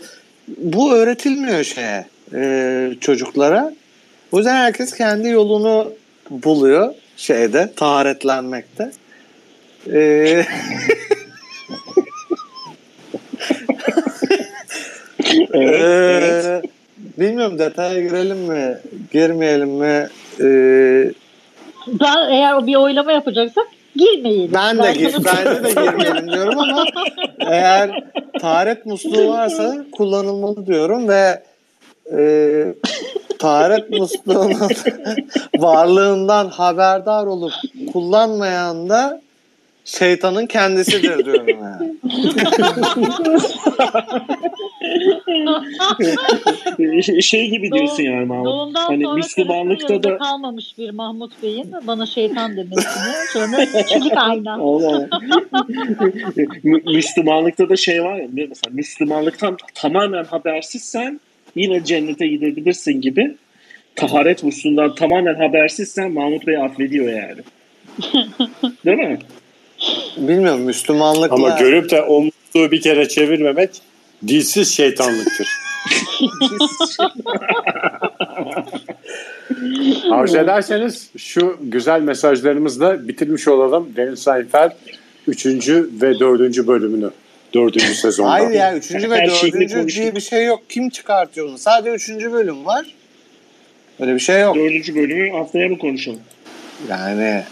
bu 0.56 0.92
öğretilmiyor 0.94 1.64
şeye 1.64 2.06
e, 2.34 2.90
çocuklara. 3.00 3.72
O 4.32 4.36
yüzden 4.36 4.56
herkes 4.56 4.96
kendi 4.96 5.28
yolunu 5.28 5.92
buluyor 6.30 6.94
şeyde 7.16 7.72
taharetlenmekte. 7.76 8.90
E, 9.92 10.44
Evet, 15.54 15.54
evet. 15.54 16.44
e, 16.44 16.62
bilmiyorum 17.20 17.58
detaya 17.58 18.00
girelim 18.00 18.38
mi 18.38 18.78
girmeyelim 19.12 19.68
mi 19.70 20.08
E, 20.40 20.48
Ben 21.88 22.30
eğer 22.30 22.54
o 22.54 22.66
bir 22.66 22.74
oylama 22.74 23.12
yapacaksak 23.12 23.66
girmeyin. 23.96 24.54
ben 24.54 24.78
de 24.82 24.92
gir, 24.92 25.14
bence 25.24 25.64
de 25.64 25.68
girmeyelim 25.68 26.32
diyorum 26.32 26.58
ama 26.58 26.84
eğer 27.40 28.04
taharet 28.38 28.86
musluğu 28.86 29.28
varsa 29.28 29.84
kullanılmalı 29.92 30.66
diyorum 30.66 31.08
ve 31.08 31.42
e, 32.16 32.20
taharet 33.38 33.90
musluğunun 33.90 34.70
varlığından 35.58 36.48
haberdar 36.48 37.26
olup 37.26 37.52
kullanmayan 37.92 38.88
da 38.88 39.20
şeytanın 39.88 40.46
kendisidir 40.46 41.18
diyorum 41.24 41.48
yani. 41.48 41.94
şey 47.22 47.50
gibi 47.50 47.72
diyorsun 47.72 48.02
yani 48.02 48.26
Mahmut. 48.26 48.46
Doğumdan 48.46 48.86
Hani 48.86 49.04
sonra 49.04 49.14
Müslümanlıkta 49.14 50.02
da 50.02 50.18
kalmamış 50.18 50.78
bir 50.78 50.90
Mahmut 50.90 51.42
Bey'in 51.42 51.72
bana 51.86 52.06
şeytan 52.06 52.56
demesini 52.56 52.82
sonra 53.32 53.84
çelik 53.86 54.12
ayna. 54.16 54.56
Müslümanlıkta 56.86 57.68
da 57.68 57.76
şey 57.76 58.04
var 58.04 58.16
ya 58.16 58.28
mesela 58.32 58.74
Müslümanlıktan 58.74 59.56
tamamen 59.74 60.24
habersizsen 60.24 61.20
yine 61.54 61.84
cennete 61.84 62.26
gidebilirsin 62.26 63.00
gibi 63.00 63.36
taharet 63.96 64.42
musluğundan 64.42 64.94
tamamen 64.94 65.34
habersizsen 65.34 66.12
Mahmut 66.12 66.46
Bey 66.46 66.56
affediyor 66.56 67.12
yani. 67.12 67.40
Değil 68.84 68.98
mi? 68.98 69.18
Bilmiyorum 70.16 70.60
Müslümanlıkla 70.60 71.34
Ama 71.34 71.58
görüp 71.58 71.90
de 71.90 72.02
o 72.02 72.20
musluğu 72.20 72.70
bir 72.70 72.80
kere 72.80 73.08
çevirmemek 73.08 73.70
dilsiz 74.28 74.74
şeytanlıktır. 74.76 75.48
Arzu 80.10 80.38
ederseniz 80.38 81.10
şu 81.16 81.56
güzel 81.60 82.00
mesajlarımızla 82.00 83.08
bitirmiş 83.08 83.48
olalım 83.48 83.92
Deniz 83.96 84.18
Seinfeld 84.18 84.70
3. 85.26 85.46
ve 85.46 86.18
4. 86.20 86.66
bölümünü. 86.66 87.10
dördüncü 87.54 87.94
sezonda. 87.94 88.30
Hayır 88.30 88.50
ya 88.50 88.76
üçüncü 88.76 89.10
ve 89.10 89.16
Her 89.16 89.26
şeyini 89.28 89.54
dördüncü 89.54 89.74
konuştuk. 89.74 90.02
diye 90.02 90.14
bir 90.14 90.20
şey 90.20 90.44
yok. 90.44 90.62
Kim 90.68 90.90
çıkartıyor 90.90 91.48
onu? 91.48 91.58
Sadece 91.58 91.90
üçüncü 91.90 92.32
bölüm 92.32 92.66
var. 92.66 92.86
Öyle 94.00 94.14
bir 94.14 94.20
şey 94.20 94.40
yok. 94.40 94.56
Dördüncü 94.56 94.94
bölümü 94.94 95.30
haftaya 95.30 95.68
mı 95.68 95.78
konuşalım? 95.78 96.20
Yani 96.90 97.42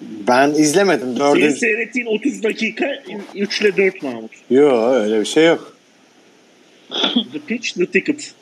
ben 0.00 0.50
izlemedim. 0.50 1.06
Senin 1.06 1.20
Dördüncü... 1.20 1.56
seyrettiğin 1.58 2.06
30 2.06 2.42
dakika 2.42 2.86
3 3.34 3.60
ile 3.60 3.76
4 3.76 4.02
Mahmut. 4.02 4.30
Yok 4.50 4.94
öyle 4.94 5.20
bir 5.20 5.24
şey 5.26 5.46
yok. 5.46 5.76
The 7.32 7.38
Pitch, 7.46 7.72
The 7.74 7.86
Ticket. 7.86 8.34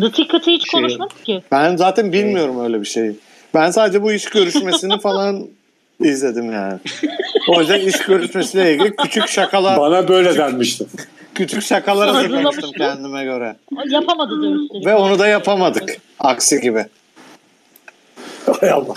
The 0.00 0.12
Ticket'ı 0.12 0.50
hiç 0.50 0.70
Şey- 0.70 0.80
konuşmadık 0.80 1.24
ki. 1.24 1.42
Ben 1.52 1.76
zaten 1.76 2.12
bilmiyorum 2.12 2.64
öyle 2.64 2.80
bir 2.80 2.86
şeyi. 2.86 3.12
Ben 3.54 3.70
sadece 3.70 4.02
bu 4.02 4.12
iş 4.12 4.24
görüşmesini 4.24 4.98
falan 5.00 5.46
izledim 6.00 6.52
yani. 6.52 6.78
O 7.48 7.60
yüzden 7.60 7.80
iş 7.80 7.96
görüşmesiyle 7.98 8.74
ilgili 8.74 8.96
küçük 8.96 9.28
şakalar 9.28 9.80
Bana 9.80 10.08
böyle 10.08 10.36
denmişti. 10.38 10.86
küçük 11.34 11.62
şakalar 11.62 12.08
hazırlamıştım 12.10 12.70
kendime 12.72 13.24
göre. 13.24 13.56
Yapamadı 13.90 14.34
üstelik. 14.34 14.86
Ve 14.86 14.94
onu 14.94 15.18
da 15.18 15.26
yapamadık. 15.28 15.96
Aksi 16.18 16.60
gibi. 16.60 16.86
Hay 18.60 18.70
Allah. 18.70 18.94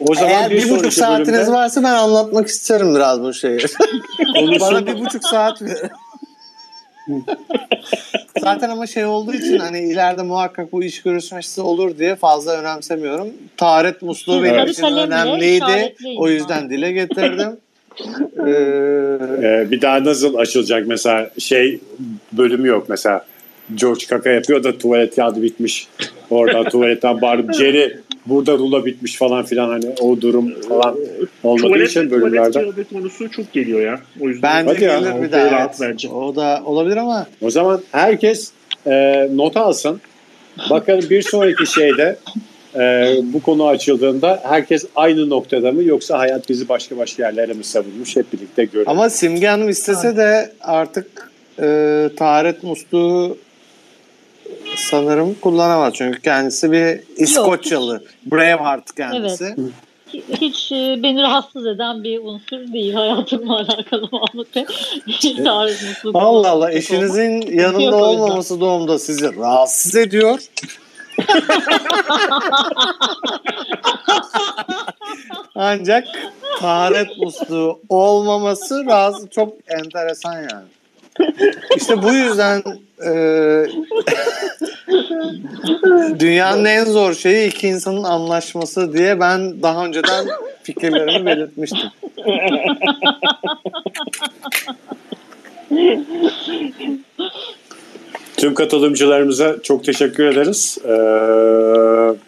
o 0.00 0.14
zaman 0.14 0.30
Eğer 0.30 0.50
bir, 0.50 0.70
buçuk 0.70 0.92
saatiniz 0.92 1.32
bölümde 1.32 1.52
varsa 1.52 1.82
ben 1.82 1.94
anlatmak 1.94 2.46
isterim 2.46 2.94
biraz 2.94 3.22
bu 3.22 3.34
şeyi. 3.34 3.58
Bana 4.60 4.86
bir 4.86 5.00
buçuk 5.00 5.24
saat 5.24 5.62
verin. 5.62 5.90
Zaten 8.40 8.70
ama 8.70 8.86
şey 8.86 9.04
olduğu 9.04 9.32
için 9.32 9.58
hani 9.58 9.80
ileride 9.80 10.22
muhakkak 10.22 10.72
bu 10.72 10.82
iş 10.84 11.02
görüşmesi 11.02 11.60
olur 11.60 11.98
diye 11.98 12.16
fazla 12.16 12.60
önemsemiyorum. 12.60 13.28
Taharet 13.56 14.02
musluğu 14.02 14.42
benim 14.42 14.54
Sarı 14.54 14.70
için 14.70 14.96
önemliydi. 14.96 15.94
O 16.18 16.28
yüzden 16.28 16.70
dile 16.70 16.92
getirdim. 16.92 17.56
Ee, 18.46 18.50
Ee, 19.42 19.70
bir 19.70 19.82
daha 19.82 20.04
nasıl 20.04 20.34
açılacak 20.34 20.86
mesela 20.86 21.30
şey 21.38 21.80
bölümü 22.32 22.68
yok 22.68 22.88
mesela 22.88 23.24
George 23.74 24.06
kaka 24.08 24.30
yapıyor 24.30 24.64
da 24.64 24.78
tuvalet 24.78 25.16
kağıdı 25.16 25.42
bitmiş. 25.42 25.88
Orada 26.30 26.64
tuvaletten 26.70 27.20
bağırıp 27.20 27.54
Jerry 27.54 27.98
burada 28.26 28.52
rula 28.52 28.86
bitmiş 28.86 29.16
falan 29.16 29.44
filan 29.44 29.68
hani 29.68 29.84
o 30.00 30.20
durum 30.20 30.60
falan 30.68 30.96
olmadığı 31.42 31.62
Tuvalet, 31.66 31.90
için 31.90 32.08
tuvalet 32.08 32.22
bölümlerde. 32.24 32.60
kağıdı 32.64 32.84
konusu 32.88 33.30
çok 33.30 33.52
geliyor 33.52 33.80
ya. 33.80 34.00
O 34.20 34.28
yüzden 34.28 34.66
bence 34.66 34.74
Hadi 34.74 34.84
ya, 34.84 34.98
gelir 35.12 35.22
bir 35.22 35.28
o 35.28 35.32
daha. 35.32 35.60
evet. 35.64 35.76
bence. 35.80 36.08
O 36.08 36.36
da 36.36 36.62
olabilir 36.64 36.96
ama 36.96 37.26
O 37.42 37.50
zaman 37.50 37.80
herkes 37.92 38.50
e, 38.86 39.28
not 39.34 39.56
alsın. 39.56 40.00
Bakalım 40.70 41.10
bir 41.10 41.22
sonraki 41.22 41.66
şeyde 41.66 42.16
e, 42.74 43.14
bu 43.22 43.42
konu 43.42 43.66
açıldığında 43.68 44.40
herkes 44.42 44.84
aynı 44.96 45.28
noktada 45.30 45.72
mı 45.72 45.82
yoksa 45.84 46.18
hayat 46.18 46.48
bizi 46.48 46.68
başka 46.68 46.96
başka 46.98 47.22
yerlere 47.22 47.52
mi 47.52 47.64
savurmuş 47.64 48.16
hep 48.16 48.32
birlikte 48.32 48.64
görelim. 48.64 48.90
ama 48.90 49.10
Simge 49.10 49.46
Hanım 49.46 49.68
istese 49.68 50.16
de 50.16 50.52
artık 50.60 51.30
e, 51.62 52.08
taharet 52.16 52.62
musluğu 52.62 53.38
sanırım 54.76 55.34
kullanamaz. 55.34 55.94
Çünkü 55.96 56.20
kendisi 56.20 56.72
bir 56.72 57.00
İskoçyalı. 57.16 58.04
Braveheart 58.26 58.94
kendisi. 58.96 59.56
Hiç 60.12 60.72
e, 60.72 61.02
beni 61.02 61.22
rahatsız 61.22 61.66
eden 61.66 62.04
bir 62.04 62.18
unsur 62.18 62.72
değil 62.72 62.94
hayatımla 62.94 63.56
alakalı 63.56 64.08
Mahmut 64.12 64.56
Bey. 64.56 64.64
Mutluluk 65.06 66.16
Allah 66.16 66.50
Allah 66.50 66.56
olmak. 66.56 66.74
eşinizin 66.74 67.42
yanında 67.42 67.82
Yok 67.82 67.94
olmaması 67.94 68.60
doğumda 68.60 68.98
sizi 68.98 69.36
rahatsız 69.36 69.94
ediyor. 69.94 70.38
Ancak 75.54 76.08
taharet 76.58 77.18
musluğu 77.18 77.80
olmaması 77.88 78.86
razı 78.86 79.30
çok 79.30 79.52
enteresan 79.68 80.34
yani. 80.34 80.66
İşte 81.76 82.02
bu 82.02 82.12
yüzden 82.12 82.62
e, 83.06 83.12
dünyanın 86.18 86.64
en 86.64 86.84
zor 86.84 87.14
şeyi 87.14 87.48
iki 87.48 87.68
insanın 87.68 88.04
anlaşması 88.04 88.92
diye 88.92 89.20
ben 89.20 89.62
daha 89.62 89.86
önceden 89.86 90.26
fikirlerimi 90.62 91.26
belirtmiştim. 91.26 91.90
Tüm 98.36 98.54
katılımcılarımıza 98.54 99.56
çok 99.62 99.84
teşekkür 99.84 100.24
ederiz. 100.24 100.78
Ee, 100.84 100.88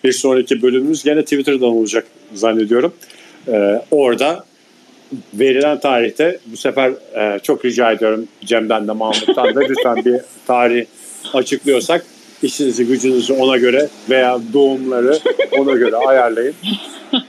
bir 0.04 0.12
sonraki 0.12 0.62
bölümümüz 0.62 1.04
gene 1.04 1.22
Twitter'dan 1.22 1.68
olacak 1.68 2.06
zannediyorum. 2.34 2.94
Ee, 3.48 3.82
orada 3.90 4.44
verilen 5.34 5.80
tarihte 5.80 6.38
bu 6.46 6.56
sefer 6.56 6.92
e, 7.14 7.38
çok 7.38 7.64
rica 7.64 7.92
ediyorum 7.92 8.28
Cem'den 8.44 8.88
de 8.88 8.92
Mahmut'tan 8.92 9.54
da 9.54 9.60
lütfen 9.60 9.96
bir 10.04 10.20
tarih 10.46 10.84
açıklıyorsak 11.34 12.04
işinizi 12.42 12.86
gücünüzü 12.86 13.32
ona 13.32 13.56
göre 13.56 13.88
veya 14.10 14.38
doğumları 14.52 15.18
ona 15.58 15.72
göre 15.72 15.96
ayarlayın. 15.96 16.54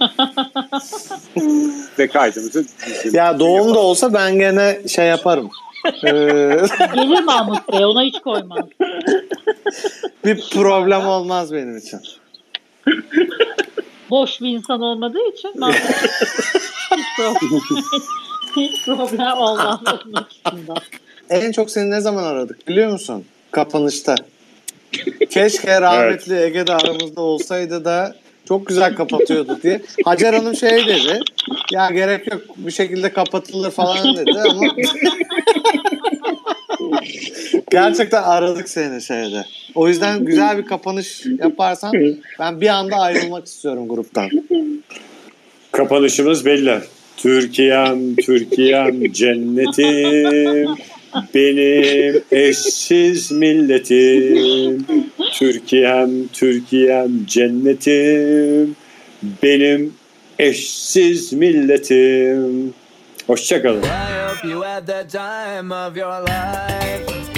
Ve 1.99 2.07
kaydımızı 2.07 2.65
Ya 3.11 3.39
doğum 3.39 3.75
da 3.75 3.79
olsa 3.79 4.13
ben 4.13 4.39
gene 4.39 4.79
şey 4.87 5.05
yaparım. 5.05 5.49
Ee, 6.03 6.09
Gelir 6.95 7.23
Mahmut 7.23 7.73
Bey 7.73 7.85
ona 7.85 8.03
hiç 8.03 8.19
koymaz. 8.19 8.65
bir 10.25 10.43
problem 10.53 11.07
olmaz 11.07 11.53
benim 11.53 11.77
için. 11.77 11.99
Boş 14.09 14.41
bir 14.41 14.49
insan 14.49 14.81
olmadığı 14.81 15.29
için 15.33 15.59
Mahmut 15.59 15.77
problem, 18.85 19.37
onun 19.37 19.57
açısından. 19.57 20.77
En 21.29 21.51
çok 21.51 21.71
seni 21.71 21.91
ne 21.91 22.01
zaman 22.01 22.23
aradık 22.23 22.67
biliyor 22.67 22.91
musun? 22.91 23.25
Kapanışta. 23.51 24.15
Keşke 25.29 25.81
rahmetli 25.81 26.41
Ege 26.41 26.67
de 26.67 26.73
aramızda 26.73 27.21
olsaydı 27.21 27.85
da 27.85 28.15
çok 28.47 28.67
güzel 28.67 28.95
kapatıyordu 28.95 29.59
diye. 29.63 29.81
Hacer 30.05 30.33
Hanım 30.33 30.55
şey 30.55 30.87
dedi. 30.87 31.19
Ya 31.71 31.89
gerek 31.89 32.31
yok 32.31 32.41
bir 32.57 32.71
şekilde 32.71 33.13
kapatılır 33.13 33.71
falan 33.71 34.17
dedi 34.17 34.39
ama 34.49 34.75
gerçekten 37.71 38.23
aradık 38.23 38.69
seni 38.69 39.01
şeyde. 39.01 39.45
O 39.75 39.87
yüzden 39.87 40.25
güzel 40.25 40.57
bir 40.57 40.65
kapanış 40.65 41.25
yaparsan 41.39 41.93
ben 42.39 42.61
bir 42.61 42.67
anda 42.67 42.95
ayrılmak 42.95 43.45
istiyorum 43.45 43.87
gruptan. 43.87 44.29
Kapanışımız 45.71 46.45
belli. 46.45 46.79
Türkiye'm, 47.17 48.15
Türkiye'm, 48.15 49.11
cennetim, 49.11 50.75
benim 51.33 52.23
eşsiz 52.31 53.31
milletim. 53.31 54.85
Türkiye'm, 55.33 56.27
Türkiye'm, 56.27 57.25
cennetim, 57.25 58.75
benim 59.43 59.93
eşsiz 60.39 61.33
milletim. 61.33 62.73
Hoşçakalın. 63.27 63.83
I 63.83 63.85
hope 63.85 64.47
you 64.47 64.63
had 64.63 64.87
the 64.87 65.07
time 65.07 65.73
of 65.73 65.97
your 65.97 66.21
life. 66.21 67.32